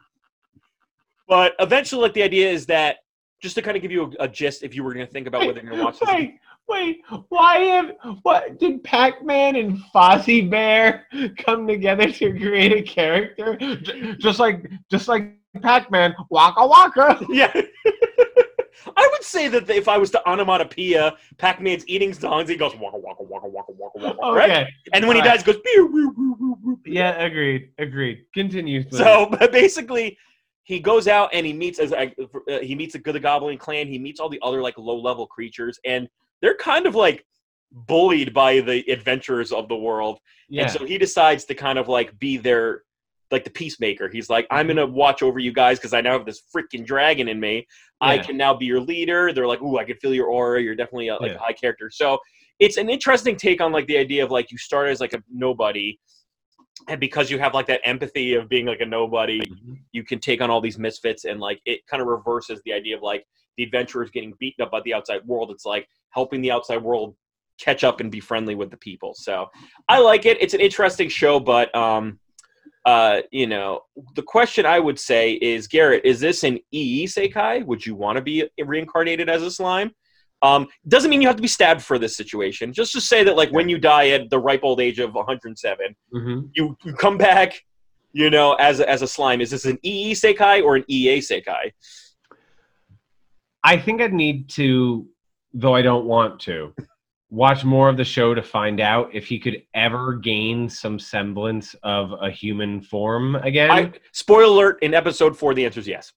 [1.27, 2.99] But eventually, like the idea is that
[3.41, 5.27] just to kind of give you a, a gist, if you were going to think
[5.27, 6.35] about whether you're going to watch this, Wait,
[6.67, 7.01] wait.
[7.29, 7.91] Why have
[8.23, 11.05] what did Pac-Man and Fozzie Bear
[11.37, 13.55] come together to create a character?
[13.57, 17.25] J- Just like just like Pac-Man, waka waka.
[17.29, 17.51] yeah.
[18.95, 22.97] I would say that if I was to onomatopoeia Pac-Man's eating songs, he goes waka
[22.97, 24.49] waka waka waka waka waka, right?
[24.51, 24.67] Okay.
[24.93, 25.39] And when he Alright.
[25.39, 25.61] dies, he goes.
[25.65, 27.71] "Pew, woo, woo, woo, woo." Yeah, agreed.
[27.79, 28.25] Agreed.
[28.33, 28.83] Continue.
[28.85, 28.97] please.
[28.97, 30.17] So but basically,
[30.63, 32.07] he goes out and he meets as uh,
[32.61, 33.87] he meets the, the Goblin clan.
[33.87, 36.07] He meets all the other like low level creatures, and
[36.41, 37.25] they're kind of like
[37.71, 40.19] bullied by the adventurers of the world.
[40.49, 40.63] yeah.
[40.63, 42.83] And so he decides to kind of like be their
[43.29, 44.07] like the peacemaker.
[44.09, 44.77] He's like, I'm mm-hmm.
[44.77, 47.67] gonna watch over you guys because I now have this freaking dragon in me.
[47.99, 49.33] I can now be your leader.
[49.33, 50.61] They're like, ooh, I can feel your aura.
[50.61, 51.37] You're definitely a, like Yeah.
[51.37, 51.89] a high character.
[51.89, 52.19] So
[52.59, 55.21] it's an interesting take on like the idea of like you start as like a
[55.31, 55.99] nobody,
[56.87, 59.73] and because you have like that empathy of being like a nobody, mm-hmm.
[59.91, 62.95] you can take on all these misfits and like it kind of reverses the idea
[62.95, 63.25] of like
[63.57, 65.51] the adventurers getting beaten up by the outside world.
[65.51, 67.15] It's like helping the outside world
[67.59, 69.13] catch up and be friendly with the people.
[69.15, 69.47] So
[69.89, 70.37] I like it.
[70.39, 72.19] It's an interesting show, but um
[72.85, 73.81] uh you know,
[74.15, 77.65] the question I would say is Garrett, is this an E Sekai?
[77.65, 79.91] Would you want to be reincarnated as a slime?
[80.43, 82.71] Um, doesn't mean you have to be stabbed for this situation.
[82.71, 85.95] Just to say that, like, when you die at the ripe old age of 107,
[86.13, 86.49] Mhm.
[86.53, 87.59] you, you come back,
[88.13, 89.41] you know, as a, as a slime.
[89.41, 91.71] Is this an EE Sekai or an EA Sekai?
[93.67, 95.05] I think I'd need to,
[95.53, 96.73] though I don't want to,
[97.29, 101.75] watch more of the show to find out if he could ever gain some semblance
[101.83, 103.69] of a human form again.
[103.69, 106.13] I, spoiler alert: in episode four, the answer is yes.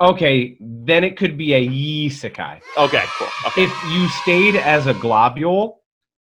[0.00, 2.60] okay, then it could be a Yisekai.
[2.78, 3.28] Okay, cool.
[3.46, 3.64] Okay.
[3.64, 5.78] If you stayed as a globule,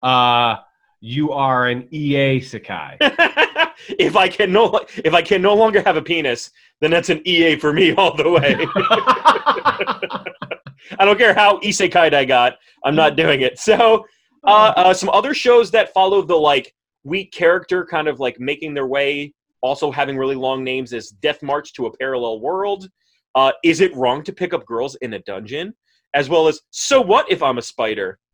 [0.04, 0.58] uh,
[1.00, 2.98] you are an EA Sakai.
[3.98, 6.52] if I can no if I can no longer have a penis,
[6.82, 8.68] then that's an EA for me all the way.
[11.00, 12.58] I don't care how isekai I got.
[12.84, 13.60] I'm not doing it.
[13.60, 14.06] So,
[14.46, 16.74] uh, uh, some other shows that follow the like
[17.04, 21.42] weak character, kind of like making their way, also having really long names, is Death
[21.44, 22.90] March to a Parallel World.
[23.36, 25.74] Uh, is it wrong to pick up girls in a dungeon?
[26.14, 28.20] As well as, so what if I'm a spider?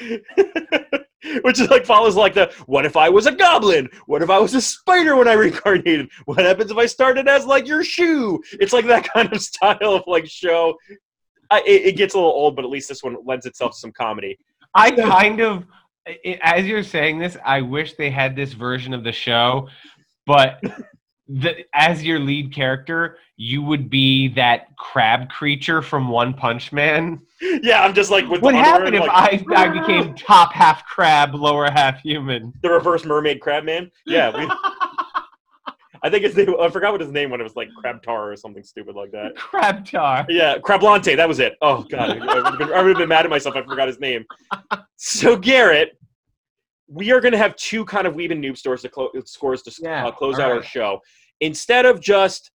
[1.42, 3.88] Which is like follows like the what if I was a goblin?
[4.06, 6.10] What if I was a spider when I reincarnated?
[6.24, 8.42] What happens if I started as like your shoe?
[8.52, 10.76] It's like that kind of style of like show.
[11.50, 13.78] I, it, it gets a little old, but at least this one lends itself to
[13.78, 14.38] some comedy.
[14.74, 15.64] I kind of,
[16.42, 19.68] as you're saying this, I wish they had this version of the show,
[20.26, 20.60] but
[21.32, 27.20] the, as your lead character, you would be that crab creature from One Punch Man.
[27.62, 31.34] Yeah, I'm just like with What happened if like, I, I became top half crab,
[31.34, 32.52] lower half human?
[32.62, 33.90] the reverse mermaid crab man?
[34.04, 34.44] Yeah, we,
[36.02, 36.54] I think his name.
[36.60, 39.10] I forgot what his name when it was like crab tar or something stupid like
[39.12, 39.36] that.
[39.36, 40.26] crab tar.
[40.28, 41.56] Yeah, Crablante, that was it.
[41.62, 43.56] Oh god, I would have been, been mad at myself.
[43.56, 44.26] if I forgot his name.
[44.96, 45.98] So Garrett,
[46.88, 49.62] we are going to have two kind of weeb and noob stores to clo- scores
[49.62, 51.00] to uh, close out our show.
[51.40, 52.50] Instead of just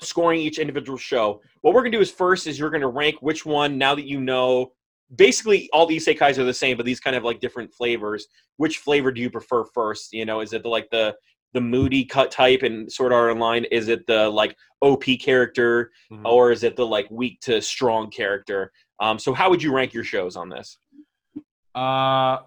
[0.00, 2.88] scoring each individual show, what we're going to do is first is you're going to
[2.88, 4.72] rank which one now that you know.
[5.16, 8.26] Basically, all the isekais are the same, but these kind of like different flavors.
[8.56, 10.12] Which flavor do you prefer first?
[10.12, 11.14] You know, is it the, like the
[11.52, 13.64] the moody cut type and Sword Art Online?
[13.70, 15.92] Is it the like OP character?
[16.10, 16.24] Mhm.
[16.24, 18.72] or is it the like weak to strong character?
[19.00, 20.78] Um, so how would you rank your shows on this?
[21.74, 22.38] Uh,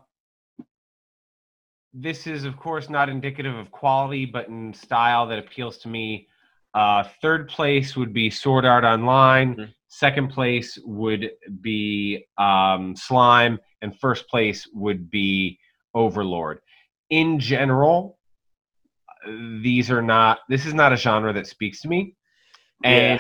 [2.00, 6.28] this is, of course, not indicative of quality, but in style that appeals to me.
[6.74, 9.56] Uh, third place would be Sword Art Online.
[9.56, 9.74] Mhm.
[9.88, 11.32] Second place would
[11.62, 15.60] be um, Slime, and first place would be
[15.96, 16.60] Overlord.
[17.10, 18.20] In general,
[19.62, 20.40] these are not.
[20.50, 22.16] This is not a genre that speaks to me.
[22.84, 23.20] And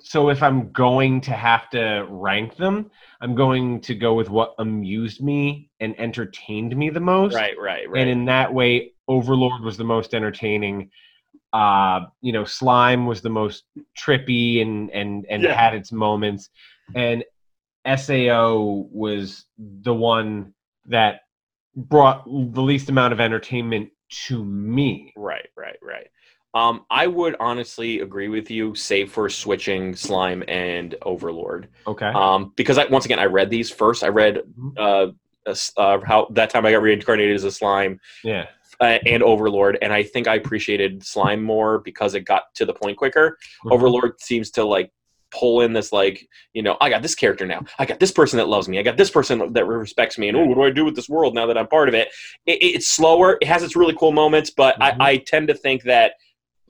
[0.00, 4.54] so if I'm going to have to rank them, I'm going to go with what
[4.58, 7.34] amused me and entertained me the most.
[7.34, 8.00] Right, right, right.
[8.00, 10.90] And in that way, Overlord was the most entertaining.
[11.52, 13.64] Uh, you know, Slime was the most
[13.98, 15.54] trippy and and and Yeah.
[15.54, 16.50] had its moments,
[16.94, 17.24] and
[17.96, 20.54] Sao was the one
[20.86, 21.20] that
[21.76, 23.90] brought the least amount of entertainment
[24.26, 25.12] to me.
[25.16, 26.08] Right, right, right.
[26.54, 31.68] Um, I would honestly agree with you, save for switching Slime and Overlord.
[31.86, 32.06] Okay.
[32.06, 34.04] Um, because I, once again, I read these first.
[34.04, 34.72] I read Mhm.
[34.78, 35.12] uh,
[35.76, 38.46] uh, how that time I got reincarnated as a slime yeah.
[38.80, 42.72] uh, and Overlord, and I think I appreciated Slime more because it got to the
[42.72, 43.36] point quicker.
[43.64, 43.72] Mhm.
[43.72, 44.90] Overlord seems to like
[45.30, 47.60] pull in this like you know I got this character now.
[47.78, 48.78] I got this person that loves me.
[48.78, 50.28] I got this person that respects me.
[50.28, 52.08] And oh, what do I do with this world now that I'm part of it?
[52.46, 53.36] it it's slower.
[53.42, 54.96] It has its really cool moments, but Mhm.
[55.00, 56.14] I, I tend to think that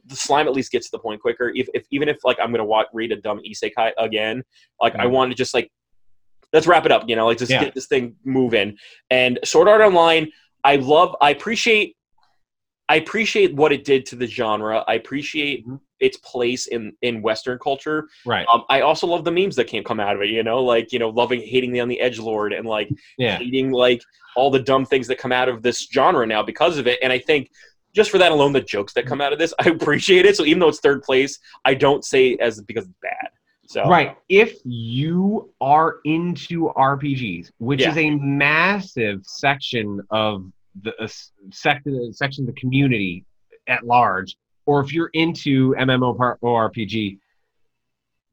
[0.07, 1.52] the slime at least gets to the point quicker.
[1.55, 4.42] If, if even if like I'm gonna watch, read a dumb isekai again,
[4.80, 5.11] like I Mhm.
[5.11, 5.70] want to just like
[6.52, 7.05] let's wrap it up.
[7.09, 7.64] You know, like just Yeah.
[7.64, 8.76] get this thing moving.
[9.11, 10.30] And Sword Art Online,
[10.62, 11.16] I love.
[11.20, 11.96] I appreciate.
[12.90, 14.84] I appreciate what it did to the genre.
[14.86, 15.80] I appreciate Mhm.
[16.00, 18.09] its place in in Western culture.
[18.26, 18.46] Right.
[18.52, 20.28] Um, I also love the memes that came come out of it.
[20.28, 23.38] You know, like you know, loving hating the on the edge lord and like Yeah.
[23.38, 24.02] hating like
[24.36, 26.98] all the dumb things that come out of this genre now because of it.
[27.02, 27.50] And I think
[27.95, 30.36] just for that alone, the jokes that come out of this, I appreciate it.
[30.36, 33.28] So even though it's third place, I don't say it as because it's bad.
[33.66, 34.16] So Right.
[34.28, 37.92] If you are into RPGs, which Yeah.
[37.92, 40.45] is a massive section of
[40.82, 41.09] the uh,
[41.51, 43.24] section section of the community
[43.68, 44.36] at large,
[44.66, 47.18] or if you're into MMORPG,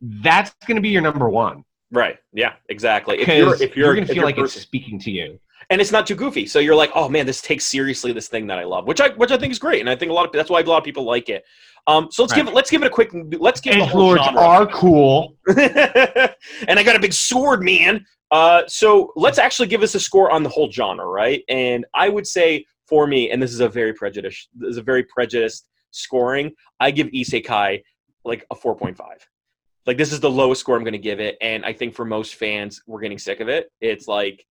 [0.02, 3.20] that's going to be your number one right, yeah, exactly.
[3.20, 5.40] If you're if you're, you're, going to feel like it's speaking to you.
[5.72, 8.46] And it's not too goofy, so you're like, oh man, this takes seriously this thing
[8.48, 10.26] that I love, which I which I think is great, and I think a lot
[10.26, 11.44] of that's why a lot of people like it.
[11.88, 12.40] Um, so let's Right.
[12.40, 13.10] give it let's give it a quick
[13.40, 15.38] let's give the Edge lords are cool.
[15.48, 18.06] and I got a big sword, man.
[18.32, 21.42] Uh, so let's actually give us a score on the whole genre, right?
[21.50, 24.82] And I would say for me, and this is a very prejudiced, this is a
[24.84, 26.52] very prejudiced scoring.
[26.80, 27.82] I give Isekai
[28.26, 29.26] like a four point five.
[29.86, 32.04] Like this is the lowest score I'm going to give it, and I think for
[32.04, 33.72] most fans, we're getting sick of it.
[33.80, 34.46] It's like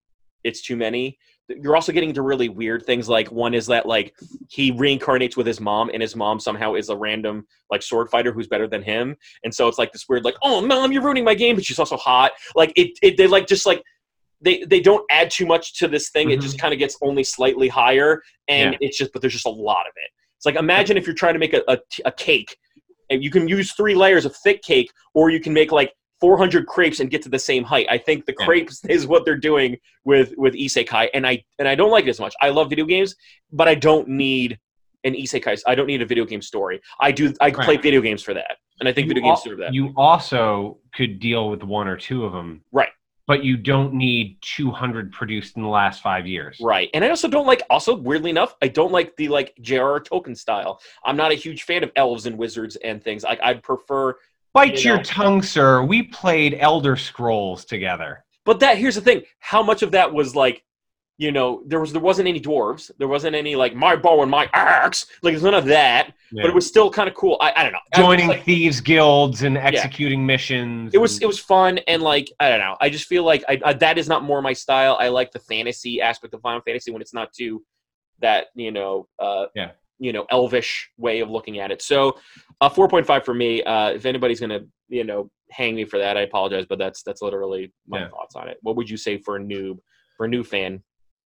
[0.45, 1.18] it's too many.
[1.49, 3.09] You're also getting to really weird things.
[3.09, 4.14] Like one is that like
[4.49, 8.32] he reincarnates with his mom, and his mom somehow is a random like sword fighter
[8.32, 11.24] who's better than him, and so it's like this weird like, oh mom, you're ruining
[11.24, 12.32] my game, but she's also hot.
[12.55, 13.82] Like it, it they like just like
[14.41, 16.30] they they don't add too much to this thing.
[16.30, 16.43] It Mhm.
[16.43, 18.78] just kind of gets only slightly higher, and Yeah.
[18.80, 20.11] it's just but there's just a lot of it.
[20.36, 22.57] It's like imagine if you're trying to make a, a, a cake,
[23.11, 26.66] and you can use three layers of thick cake, or you can make like 400
[26.66, 27.87] crepes and get to the same height.
[27.91, 28.45] I think the Yeah.
[28.47, 32.11] crepes is what they're doing with with isekai, and I and I don't like it
[32.11, 32.35] as much.
[32.41, 33.14] I love video games,
[33.53, 34.59] but I don't need
[35.05, 35.61] an isekai.
[35.66, 36.81] I don't need a video game story.
[37.01, 37.33] I do.
[37.41, 39.73] I play video games for that, and I think You video games al- serve that.
[39.75, 42.62] You also could deal with one or two of them.
[42.71, 42.91] Right.
[43.27, 46.59] But you don't need 200 produced in the last five years.
[46.61, 46.91] Right.
[46.95, 50.01] And I also don't like also weirdly enough, I don't like the like J.R.R.
[50.01, 50.81] Tolkien style.
[51.05, 53.23] I'm not a huge fan of elves and wizards and things.
[53.23, 54.16] Like I'd prefer
[54.53, 55.03] Bite You your know.
[55.05, 55.83] tongue, sir.
[55.83, 58.25] We played Elder Scrolls together.
[58.45, 60.65] but that here's the thing, how much of that was like
[61.19, 62.91] you know, there was there wasn't any dwarves.
[62.97, 65.05] There wasn't any like my bow and my axe.
[65.23, 66.15] Like there's none of that.
[66.33, 67.37] But it was still kind of cool.
[67.43, 67.79] I, I don't know.
[67.95, 70.95] Joining like- thieves guilds and executing missions.
[70.95, 72.75] it was and- it was fun and like I don't know.
[72.81, 74.97] I just feel like I, I, that is not more my style.
[74.99, 77.63] I like the fantasy aspect of Final Fantasy when it's not too
[78.21, 79.73] that you know uh, Yeah.
[80.01, 81.83] You know elvish way of looking at it.
[81.83, 82.19] So
[82.61, 83.63] uh, four point five for me.
[83.63, 87.23] Uh, if anybody's gonna you know hang me for that, I apologize, but that's that's
[87.23, 88.09] literally my Yeah.
[88.09, 88.59] thoughts on it.
[88.63, 89.79] What would you say for a noob
[90.17, 90.83] for a new fan?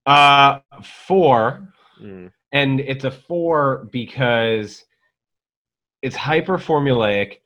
[0.07, 4.85] uh four, Mm, and it's a four because
[6.03, 7.39] it's hyper formulaic.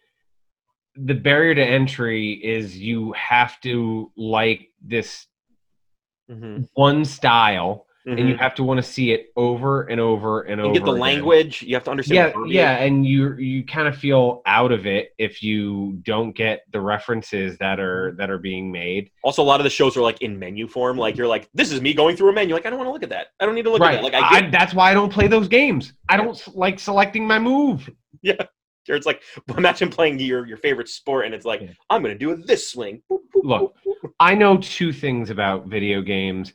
[0.97, 5.27] The barrier to entry is you have to like this
[6.31, 8.39] mhm, one style, and you mhm.
[8.39, 10.75] have to want to see it over and over and You over.
[10.75, 11.01] get the again.
[11.01, 11.63] language.
[11.63, 12.35] You have to understand.
[12.47, 16.65] Yeah, yeah, and you you kind of feel out of it if you don't get
[16.71, 19.11] the references that are that are being made.
[19.23, 20.99] Also, a lot of the shows are like in menu form.
[20.99, 22.55] Like you're like, this is me going through a menu.
[22.55, 23.29] Like I don't want to look at that.
[23.41, 23.95] I don't need to look at right.
[23.95, 24.05] that.
[24.05, 25.95] Like I get I, that's why I don't play those games.
[26.09, 27.89] I don't like selecting my move.
[28.89, 29.23] Or it's like
[29.57, 31.69] imagine playing your your favorite sport and it's like Yeah.
[31.89, 33.03] I'm gonna do this swing.
[33.35, 33.75] Look.
[34.21, 36.53] I know two things about video games.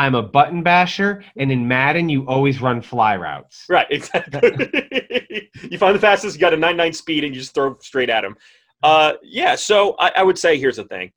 [0.00, 3.66] I'm a button basher, and in Madden, you always run fly routes.
[3.68, 5.50] Right, exactly.
[5.70, 8.24] you find the fastest, you got a 99 speed, and you just throw straight at
[8.24, 8.34] him.
[8.82, 11.12] Uh, yeah, so I, I would say here's the thing.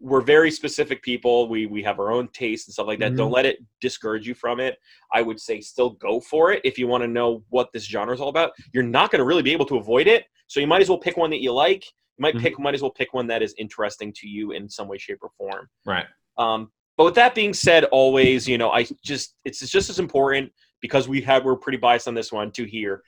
[0.00, 1.48] we're very specific people.
[1.48, 3.12] We we have our own taste and stuff like that.
[3.12, 3.16] Mhm.
[3.16, 4.76] Don't let it discourage you from it.
[5.12, 8.12] I would say still go for it if you want to know what this genre
[8.12, 8.50] is all about.
[8.72, 10.98] You're not going to really be able to avoid it, so you might as well
[10.98, 11.84] pick one that you like.
[12.18, 12.40] You might Mhm.
[12.42, 15.18] pick might as well pick one that is interesting to you in some way, shape,
[15.22, 15.68] or form.
[15.86, 16.06] Right.
[16.38, 20.52] Um, but with that being said, always, you know, I just it's just as important
[20.80, 23.02] because we have we're pretty biased on this one to hear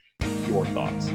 [0.49, 1.07] your thoughts.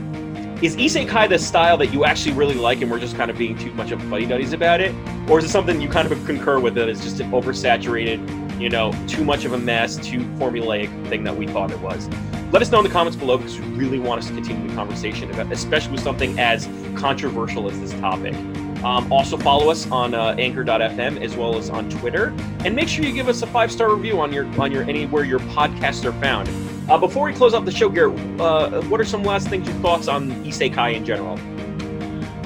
[0.62, 3.58] Is isekai the style that you actually really like, and we're just kind of being
[3.58, 4.94] too much of fuddy duddies about it,
[5.28, 8.70] or is it something you kind of concur with that it's just an oversaturated, you
[8.70, 12.08] know, too much of a mess, too formulaic thing that we thought it was?
[12.52, 14.76] Let us know in the comments below because we really want us to continue the
[14.76, 18.36] conversation about, especially with something as controversial as this topic.
[18.84, 22.34] Um, also follow us on uh, Anchor.fm as well as on Twitter,
[22.66, 25.24] and make sure you give us a five star review on your on your anywhere
[25.24, 26.50] your podcasts are found.
[26.90, 29.78] Uh, before we close out the show, Garrett, uh, what are some last things your
[29.78, 31.40] thoughts on isekai in general?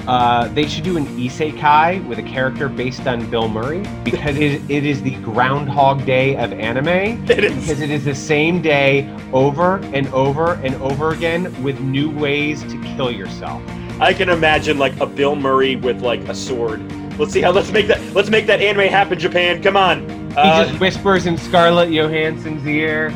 [0.06, 4.62] Uh, they should do an isekai with a character based on Bill Murray because it,
[4.70, 6.86] it is the Groundhog Day of anime.
[7.28, 7.54] It is.
[7.54, 12.62] Because it is the same day over and over and over again with new ways
[12.64, 13.60] to kill yourself.
[14.00, 16.80] I can imagine like a Bill Murray with like a sword.
[17.18, 19.62] Let's see how let's make that let's make that anime happen, Japan.
[19.62, 20.08] Come on.
[20.30, 23.10] He Uh, just whispers in Scarlett Johansson's ear.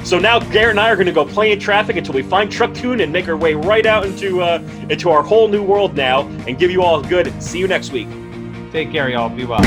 [0.04, 2.50] so now Garrett and I are going to go play in traffic until we find
[2.50, 6.22] Truck-kun and make our way right out into uh, into our whole new world now,
[6.48, 7.32] and give you all a good.
[7.40, 8.08] See you next week.
[8.72, 9.28] Take care, y'all.
[9.28, 9.62] Be well.